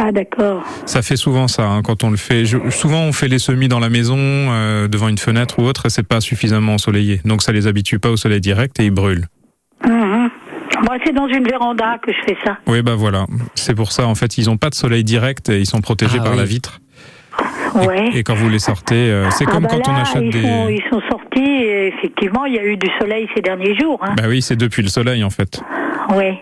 Ah 0.00 0.10
d'accord. 0.12 0.62
Ça 0.86 1.02
fait 1.02 1.16
souvent 1.16 1.46
ça 1.48 1.68
hein, 1.68 1.82
quand 1.82 2.02
on 2.04 2.10
le 2.10 2.16
fait. 2.16 2.44
Je- 2.44 2.70
souvent 2.70 3.00
on 3.02 3.12
fait 3.12 3.28
les 3.28 3.38
semis 3.38 3.68
dans 3.68 3.78
la 3.80 3.90
maison, 3.90 4.16
euh, 4.18 4.88
devant 4.88 5.08
une 5.08 5.18
fenêtre 5.18 5.58
ou 5.60 5.62
autre, 5.64 5.86
et 5.86 5.90
c'est 5.90 6.02
pas 6.06 6.20
suffisamment 6.20 6.74
ensoleillé. 6.74 7.20
Donc 7.24 7.42
ça 7.42 7.52
les 7.52 7.66
habitue 7.66 7.98
pas 8.00 8.10
au 8.10 8.16
soleil 8.16 8.40
direct 8.40 8.78
et 8.80 8.84
ils 8.86 8.90
brûlent. 8.90 9.26
Mhm. 9.84 10.30
Moi 10.84 10.96
c'est 11.04 11.12
dans 11.12 11.26
une 11.28 11.44
véranda 11.44 11.98
que 12.04 12.12
je 12.12 12.18
fais 12.26 12.36
ça. 12.44 12.58
Oui 12.66 12.82
bah 12.82 12.94
voilà, 12.96 13.26
c'est 13.54 13.74
pour 13.74 13.92
ça 13.92 14.06
en 14.06 14.14
fait 14.14 14.36
ils 14.38 14.50
ont 14.50 14.56
pas 14.56 14.70
de 14.70 14.74
soleil 14.74 15.04
direct 15.04 15.48
et 15.48 15.58
ils 15.60 15.66
sont 15.66 15.80
protégés 15.80 16.18
Ah 16.20 16.24
par 16.24 16.32
oui. 16.32 16.38
la 16.38 16.44
vitre. 16.44 16.80
Ouais. 17.74 18.08
Et 18.14 18.22
quand 18.22 18.34
vous 18.34 18.48
les 18.48 18.58
sortez, 18.58 19.10
euh, 19.10 19.28
c'est 19.30 19.44
Ah 19.46 19.50
comme 19.52 19.64
bah 19.64 19.68
quand 19.70 19.88
on 19.88 19.94
achète 19.94 20.22
ils 20.22 20.30
des. 20.30 20.42
Sont, 20.42 20.68
ils 20.68 20.82
sont 20.90 21.00
sortis 21.10 21.40
et 21.40 21.88
effectivement 21.88 22.44
il 22.46 22.54
y 22.54 22.58
a 22.58 22.64
eu 22.64 22.76
du 22.76 22.88
soleil 23.00 23.28
ces 23.34 23.42
derniers 23.42 23.78
jours. 23.78 23.98
Hein. 24.02 24.14
Bah 24.16 24.24
oui, 24.28 24.42
c'est 24.42 24.56
depuis 24.56 24.82
le 24.82 24.88
soleil 24.88 25.22
en 25.24 25.30
fait. 25.30 25.60
Ouais. 26.14 26.38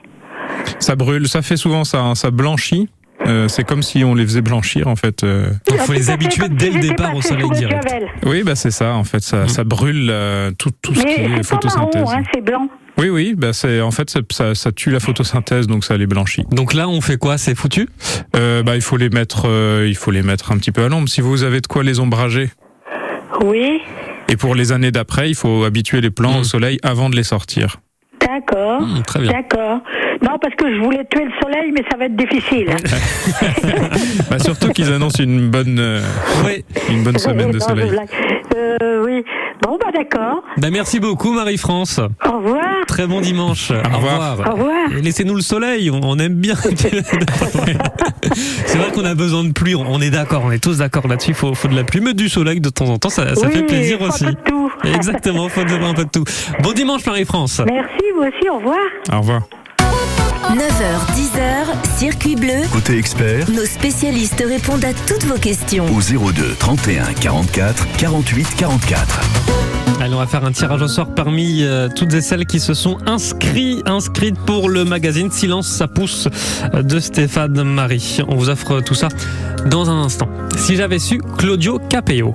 Ça 0.78 0.94
brûle, 0.96 1.26
ça 1.28 1.42
fait 1.42 1.56
souvent 1.56 1.84
ça, 1.84 2.00
hein, 2.00 2.14
ça 2.14 2.30
blanchit. 2.30 2.88
Euh, 3.26 3.48
c'est 3.48 3.64
comme 3.64 3.82
si 3.82 4.04
on 4.04 4.14
les 4.14 4.24
faisait 4.24 4.42
blanchir 4.42 4.86
en 4.88 4.94
fait. 4.94 5.24
euh. 5.24 5.48
Il 5.68 5.78
faut 5.78 5.92
les 5.94 6.10
habituer 6.10 6.48
dès 6.50 6.70
le 6.70 6.80
départ 6.80 7.16
au 7.16 7.22
soleil 7.22 7.48
direct. 7.50 7.88
Oui, 8.24 8.42
bah 8.44 8.54
c'est 8.54 8.70
ça 8.70 8.92
en 8.94 9.04
fait, 9.04 9.20
ça, 9.22 9.48
ça 9.48 9.64
brûle 9.64 10.08
euh, 10.10 10.50
tout, 10.56 10.70
tout 10.82 10.94
ce 10.94 11.00
qui 11.02 11.08
est 11.22 11.28
marron, 11.28 11.42
photosynthèse. 11.42 12.02
hein, 12.12 12.22
c'est 12.32 12.42
blanc. 12.44 12.68
Oui, 12.98 13.10
oui, 13.10 13.34
bah 13.36 13.52
c'est 13.52 13.80
en 13.82 13.90
fait 13.90 14.08
ça, 14.08 14.20
ça, 14.30 14.54
ça 14.54 14.72
tue 14.72 14.90
la 14.90 15.00
photosynthèse, 15.00 15.66
donc 15.66 15.84
ça 15.84 15.96
les 15.98 16.06
blanchit. 16.06 16.44
Donc 16.50 16.72
là, 16.72 16.88
on 16.88 17.00
fait 17.02 17.18
quoi? 17.18 17.36
C'est 17.36 17.54
foutu? 17.54 17.88
Euh, 18.36 18.62
Bah 18.62 18.74
il 18.74 18.80
faut 18.82 18.96
les 18.96 19.10
mettre, 19.10 19.46
euh, 19.48 19.84
il 19.86 19.96
faut 19.96 20.10
les 20.10 20.22
mettre 20.22 20.50
un 20.52 20.56
petit 20.58 20.72
peu 20.72 20.82
à 20.84 20.88
l'ombre. 20.88 21.08
Si 21.08 21.20
vous 21.20 21.42
avez 21.42 21.60
de 21.60 21.66
quoi 21.66 21.82
les 21.82 22.00
ombrager. 22.00 22.50
Oui, 23.44 23.80
Et 24.30 24.36
pour 24.36 24.54
les 24.54 24.72
années 24.72 24.90
d'après, 24.92 25.28
il 25.28 25.34
faut 25.34 25.64
habituer 25.64 26.00
les 26.00 26.10
plants 26.10 26.38
au 26.38 26.44
soleil 26.44 26.78
avant 26.82 27.10
de 27.10 27.16
les 27.16 27.22
sortir. 27.24 27.76
d'accord. 28.20 28.80
Mmh, 28.80 29.02
très 29.02 29.20
bien. 29.20 29.32
D'accord. 29.32 29.80
Non, 30.22 30.38
parce 30.40 30.54
que 30.54 30.74
je 30.74 30.80
voulais 30.80 31.04
tuer 31.10 31.24
le 31.26 31.30
soleil, 31.42 31.70
mais 31.72 31.84
ça 31.90 31.98
va 31.98 32.06
être 32.06 32.16
difficile. 32.16 32.68
Bah, 34.30 34.38
surtout 34.38 34.70
qu'ils 34.70 34.90
annoncent 34.92 35.22
une 35.22 35.50
bonne, 35.50 35.78
euh, 35.78 36.00
une 36.88 37.02
bonne 37.04 37.18
semaine 37.18 37.50
de 37.50 37.58
soleil. 37.58 37.90
blague. 37.90 38.08
Euh, 38.56 39.04
oui. 39.04 39.22
Bon, 39.62 39.78
bah 39.80 39.90
d'accord. 39.92 40.42
Bah, 40.58 40.70
merci 40.70 41.00
beaucoup 41.00 41.32
Marie-France. 41.32 42.00
Au 42.24 42.32
revoir. 42.38 42.62
Très 42.86 43.06
bon 43.06 43.20
dimanche. 43.20 43.70
Au 43.70 43.96
revoir. 43.96 44.38
Au 44.40 44.52
revoir. 44.52 44.92
Et 44.96 45.00
Laissez-nous 45.02 45.34
le 45.34 45.40
soleil, 45.40 45.90
on, 45.90 46.18
aime 46.18 46.34
bien. 46.34 46.54
c'est 46.64 46.78
vrai 48.78 48.90
qu'on 48.94 49.04
a 49.04 49.14
besoin 49.14 49.44
de 49.44 49.52
pluie, 49.52 49.74
on 49.74 50.00
est 50.00 50.10
d'accord, 50.10 50.42
on 50.44 50.52
est 50.52 50.62
tous 50.62 50.78
d'accord 50.78 51.06
là-dessus, 51.08 51.30
il 51.30 51.34
faut, 51.34 51.54
faut 51.54 51.68
de 51.68 51.74
la 51.76 51.84
pluie, 51.84 52.00
mais 52.00 52.14
du 52.14 52.28
soleil 52.28 52.60
de 52.60 52.68
temps 52.68 52.86
en 52.86 52.98
temps, 52.98 53.08
ça, 53.08 53.34
ça 53.34 53.46
Oui, 53.46 53.52
fait 53.52 53.62
plaisir 53.62 53.98
faut 53.98 54.04
un 54.04 54.08
aussi. 54.08 54.24
peu 54.24 54.30
de 54.32 54.36
tout. 54.44 54.70
Exactement, 54.84 55.48
faut 55.48 55.60
avoir 55.60 55.90
un 55.90 55.94
peu 55.94 56.04
de 56.04 56.10
tout. 56.10 56.24
Bon 56.62 56.72
dimanche 56.72 57.04
Marie-France. 57.06 57.60
Merci, 57.66 58.04
vous 58.14 58.22
aussi, 58.22 58.48
au 58.50 58.56
revoir. 58.58 58.78
Au 59.12 59.18
revoir. 59.18 59.42
9h, 60.54 61.14
10h, 61.16 61.98
Circuit 61.98 62.36
Bleu. 62.36 62.62
Côté 62.72 62.96
expert, 62.98 63.50
Nos 63.50 63.64
spécialistes 63.64 64.42
répondent 64.46 64.84
à 64.84 64.92
toutes 65.06 65.24
vos 65.24 65.38
questions. 65.38 65.84
au 65.94 66.00
02 66.00 66.54
31 66.58 67.12
44 67.14 67.86
48 67.98 68.46
44. 68.56 69.20
Allez, 70.00 70.14
on 70.14 70.18
va 70.18 70.26
faire 70.26 70.44
un 70.44 70.52
tirage 70.52 70.82
au 70.82 70.88
sort 70.88 71.14
parmi 71.14 71.62
euh, 71.64 71.88
toutes 71.94 72.14
et 72.14 72.20
celles 72.20 72.46
qui 72.46 72.60
se 72.60 72.74
sont 72.74 72.98
inscrits, 73.06 73.82
inscrites 73.86 74.38
pour 74.38 74.68
le 74.68 74.84
magazine 74.84 75.30
Silence, 75.30 75.66
ça 75.68 75.88
pousse 75.88 76.28
euh, 76.74 76.82
de 76.82 77.00
Stéphane 77.00 77.62
Marie. 77.62 78.18
On 78.28 78.36
vous 78.36 78.48
offre 78.48 78.80
tout 78.80 78.94
ça 78.94 79.08
dans 79.66 79.90
un 79.90 80.02
instant. 80.02 80.28
Si 80.56 80.76
j'avais 80.76 80.98
su, 80.98 81.20
Claudio 81.38 81.80
Capeo. 81.88 82.34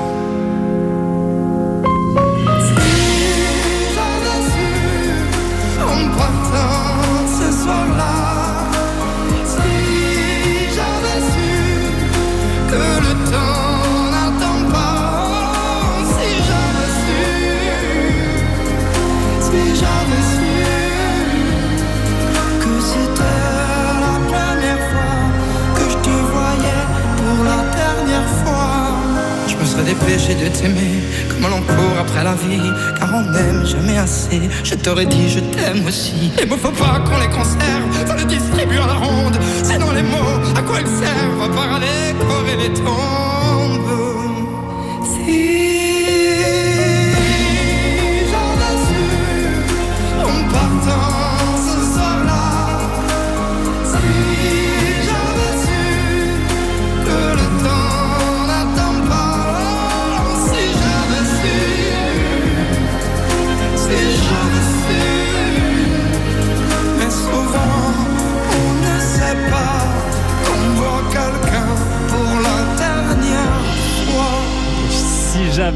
Dépêché 30.05 30.35
de 30.35 30.47
t'aimer 30.47 31.03
comme 31.29 31.49
l'on 31.49 31.61
court 31.61 31.97
après 31.99 32.23
la 32.23 32.33
vie, 32.33 32.71
car 32.97 33.09
on 33.13 33.21
n'aime 33.31 33.65
jamais 33.65 33.97
assez. 33.97 34.41
Je 34.63 34.75
t'aurais 34.75 35.05
dit 35.05 35.29
je 35.29 35.39
t'aime 35.39 35.85
aussi. 35.85 36.31
Et 36.41 36.45
me 36.45 36.55
faut 36.55 36.71
pas 36.71 36.99
qu'on 37.05 37.19
les 37.19 37.29
conserve, 37.29 38.07
faut 38.07 38.15
les 38.15 38.25
distribuer 38.25 38.77
à 38.77 38.87
la 38.87 38.93
ronde. 38.93 39.37
Dans 39.79 39.91
les 39.91 40.03
mots, 40.03 40.39
à 40.55 40.61
quoi 40.61 40.79
ils 40.81 40.87
servent, 40.87 41.43
à 41.43 41.49
part 41.49 41.75
à 41.75 41.79
les 41.79 42.73
tombes. 42.73 43.40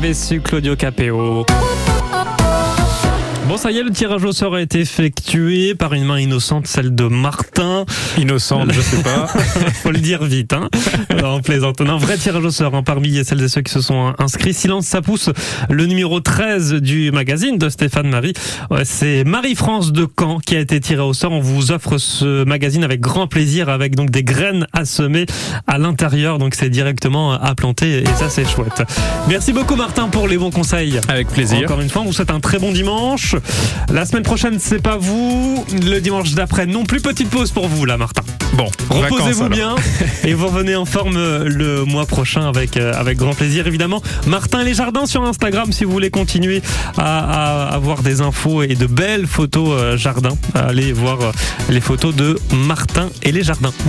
J'avais 0.06 0.14
su 0.14 0.40
Claudio 0.40 0.76
Capeo. 0.78 1.44
Bon, 3.48 3.58
ça 3.58 3.72
y 3.72 3.78
est, 3.78 3.84
le 3.84 3.92
tirage 3.92 4.24
au 4.24 4.32
sort 4.32 4.56
a 4.56 4.62
été 4.62 4.80
effectué 4.80 5.76
par 5.76 5.94
une 5.94 6.04
main 6.04 6.20
innocente, 6.20 6.66
celle 6.66 6.96
de 6.96 7.04
Martin. 7.04 7.86
Innocente, 8.18 8.72
je 8.74 8.82
sais 8.82 9.04
pas. 9.04 9.28
Faut 9.84 9.92
le 9.92 10.00
dire 10.00 10.24
vite, 10.24 10.52
hein. 10.54 10.68
Alors, 11.10 11.36
on 11.36 11.42
plaisante. 11.42 11.80
Un 11.80 11.98
vrai 11.98 12.18
tirage 12.18 12.44
au 12.44 12.50
sort, 12.50 12.74
hein, 12.74 12.82
parmi 12.82 13.24
celles 13.24 13.44
et 13.44 13.48
ceux 13.48 13.62
qui 13.62 13.72
se 13.72 13.82
sont 13.82 14.16
inscrits. 14.18 14.56
Silence, 14.56 14.88
ça 14.88 15.04
pousse. 15.04 15.30
Le 15.70 15.86
numéro 15.86 16.20
13 16.22 16.74
du 16.76 17.12
magazine 17.12 17.60
de 17.60 17.70
Stéphane 17.70 18.10
Marie. 18.10 18.34
Ouais, 18.72 18.84
C'est 18.84 19.24
Marie-France 19.24 19.92
de 19.92 20.08
Caen 20.20 20.40
qui 20.40 20.56
a 20.56 20.60
été 20.60 20.80
tirée 20.80 21.04
au 21.04 21.14
sort. 21.14 21.32
On 21.32 21.40
vous 21.40 21.72
offre 21.72 22.00
ce 22.00 22.44
magazine 22.46 22.84
avec 22.84 23.00
grand 23.00 23.28
plaisir, 23.28 23.70
avec 23.70 23.96
donc 23.96 24.10
des 24.10 24.24
graines 24.24 24.66
à 24.74 24.86
semer 24.86 25.28
à 25.68 25.78
l'intérieur. 25.78 26.40
Donc, 26.40 26.56
c'est 26.56 26.70
directement 26.70 27.34
à 27.34 27.54
planter 27.54 28.00
et 28.00 28.06
ça, 28.18 28.28
c'est 28.28 28.46
chouette. 28.50 28.82
Merci 29.30 29.54
beaucoup, 29.54 29.76
Martin, 29.76 30.08
pour 30.08 30.28
les 30.28 30.40
bons 30.40 30.52
conseils. 30.52 31.00
Avec 31.08 31.28
plaisir. 31.28 31.60
Encore 31.60 31.82
une 31.82 31.90
fois, 31.90 32.02
on 32.02 32.06
vous 32.06 32.14
souhaite 32.14 32.32
un 32.32 32.40
très 32.40 32.58
bon 32.58 32.72
dimanche. 32.72 33.35
La 33.92 34.06
semaine 34.06 34.24
prochaine, 34.24 34.58
c'est 34.60 34.82
pas 34.82 34.98
vous. 34.98 35.66
Le 35.72 36.00
dimanche 36.00 36.34
d'après, 36.34 36.66
non 36.66 36.84
plus. 36.84 37.02
Petite 37.02 37.30
pause 37.30 37.52
pour 37.52 37.68
vous, 37.68 37.86
là, 37.86 37.98
Martin. 37.98 38.24
Bon, 38.54 38.70
Reposez-vous 38.90 39.50
bien 39.50 39.76
et 40.24 40.34
vous 40.34 40.48
revenez 40.48 40.76
en 40.76 40.86
forme 40.86 41.18
euh, 41.18 41.44
le 41.46 41.84
mois 41.84 42.06
prochain 42.06 42.48
avec, 42.48 42.78
euh, 42.78 42.94
avec 42.94 43.18
grand 43.18 43.34
plaisir, 43.34 43.68
évidemment. 43.68 44.02
Martin 44.28 44.62
et 44.62 44.66
les 44.66 44.74
jardins 44.74 45.06
sur 45.06 45.24
Instagram, 45.24 45.72
si 45.74 45.84
vous 45.84 45.92
voulez 45.92 46.10
continuer 46.10 46.62
à, 46.98 47.66
à 47.66 47.76
avoir 47.76 48.02
des 48.02 48.22
infos 48.22 48.64
et 48.64 48.76
de 48.76 48.86
belles 48.86 49.28
photos 49.28 49.70
euh, 49.72 49.98
jardins. 49.98 50.38
Allez 50.54 50.94
voir 50.94 51.22
euh, 51.22 51.32
les 51.70 51.82
photos 51.82 52.16
de 52.16 52.40
Martin 52.54 53.10
et 53.24 53.32
les 53.32 53.44
jardins. 53.44 53.74
Bon 53.80 53.84